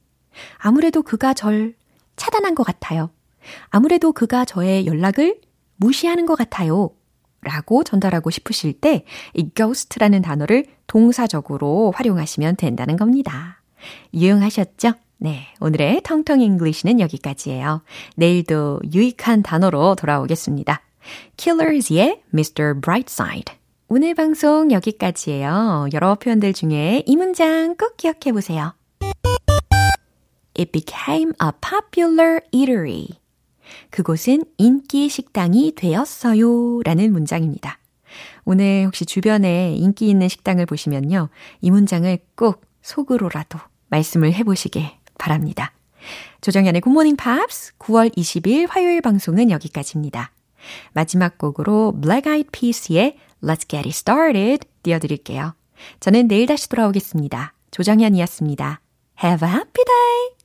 아무래도 0.57 1.01
그가 1.03 1.33
절 1.33 1.75
차단한 2.15 2.55
것 2.55 2.63
같아요. 2.63 3.11
아무래도 3.69 4.11
그가 4.11 4.45
저의 4.45 4.85
연락을 4.85 5.39
무시하는 5.75 6.25
것 6.25 6.35
같아요. 6.35 6.89
라고 7.43 7.83
전달하고 7.83 8.29
싶으실 8.29 8.73
때 8.73 9.03
이 9.33 9.49
ghost라는 9.55 10.21
단어를 10.21 10.65
동사적으로 10.87 11.91
활용하시면 11.95 12.55
된다는 12.55 12.97
겁니다. 12.97 13.61
유용하셨죠? 14.13 14.93
네, 15.17 15.47
오늘의 15.59 16.01
텅텅 16.03 16.39
English는 16.41 16.99
여기까지예요. 16.99 17.81
내일도 18.15 18.79
유익한 18.93 19.41
단어로 19.43 19.95
돌아오겠습니다. 19.95 20.81
Killers의 21.37 22.21
Mr. 22.33 22.79
Brightside. 22.81 23.55
오늘 23.87 24.15
방송 24.15 24.71
여기까지예요. 24.71 25.89
여러 25.93 26.15
표현들 26.15 26.53
중에 26.53 27.03
이 27.05 27.15
문장 27.15 27.75
꼭 27.75 27.97
기억해 27.97 28.31
보세요. 28.31 28.73
It 30.57 30.71
became 30.71 31.33
a 31.41 31.49
popular 31.61 32.39
eatery. 32.51 33.07
그곳은 33.89 34.45
인기 34.57 35.09
식당이 35.09 35.73
되었어요. 35.75 36.81
라는 36.83 37.11
문장입니다. 37.11 37.79
오늘 38.45 38.85
혹시 38.85 39.05
주변에 39.05 39.73
인기 39.75 40.09
있는 40.09 40.27
식당을 40.27 40.65
보시면요. 40.65 41.29
이 41.61 41.71
문장을 41.71 42.17
꼭 42.35 42.65
속으로라도 42.81 43.59
말씀을 43.89 44.33
해보시길 44.33 44.89
바랍니다. 45.17 45.73
조정연의 46.41 46.81
굿모닝 46.81 47.15
팝스 47.15 47.77
9월 47.77 48.15
20일 48.15 48.67
화요일 48.69 49.01
방송은 49.01 49.51
여기까지입니다. 49.51 50.31
마지막 50.93 51.37
곡으로 51.37 51.93
Black 51.93 52.29
Eyed 52.31 52.49
Peas의 52.51 53.17
Let's 53.43 53.67
Get 53.67 53.87
It 53.87 53.89
Started 53.89 54.67
띄워드릴게요. 54.83 55.55
저는 55.99 56.27
내일 56.27 56.45
다시 56.45 56.69
돌아오겠습니다. 56.69 57.53
조정현이었습니다. 57.71 58.81
Have 59.23 59.47
a 59.47 59.53
happy 59.53 59.85
day! 59.85 60.40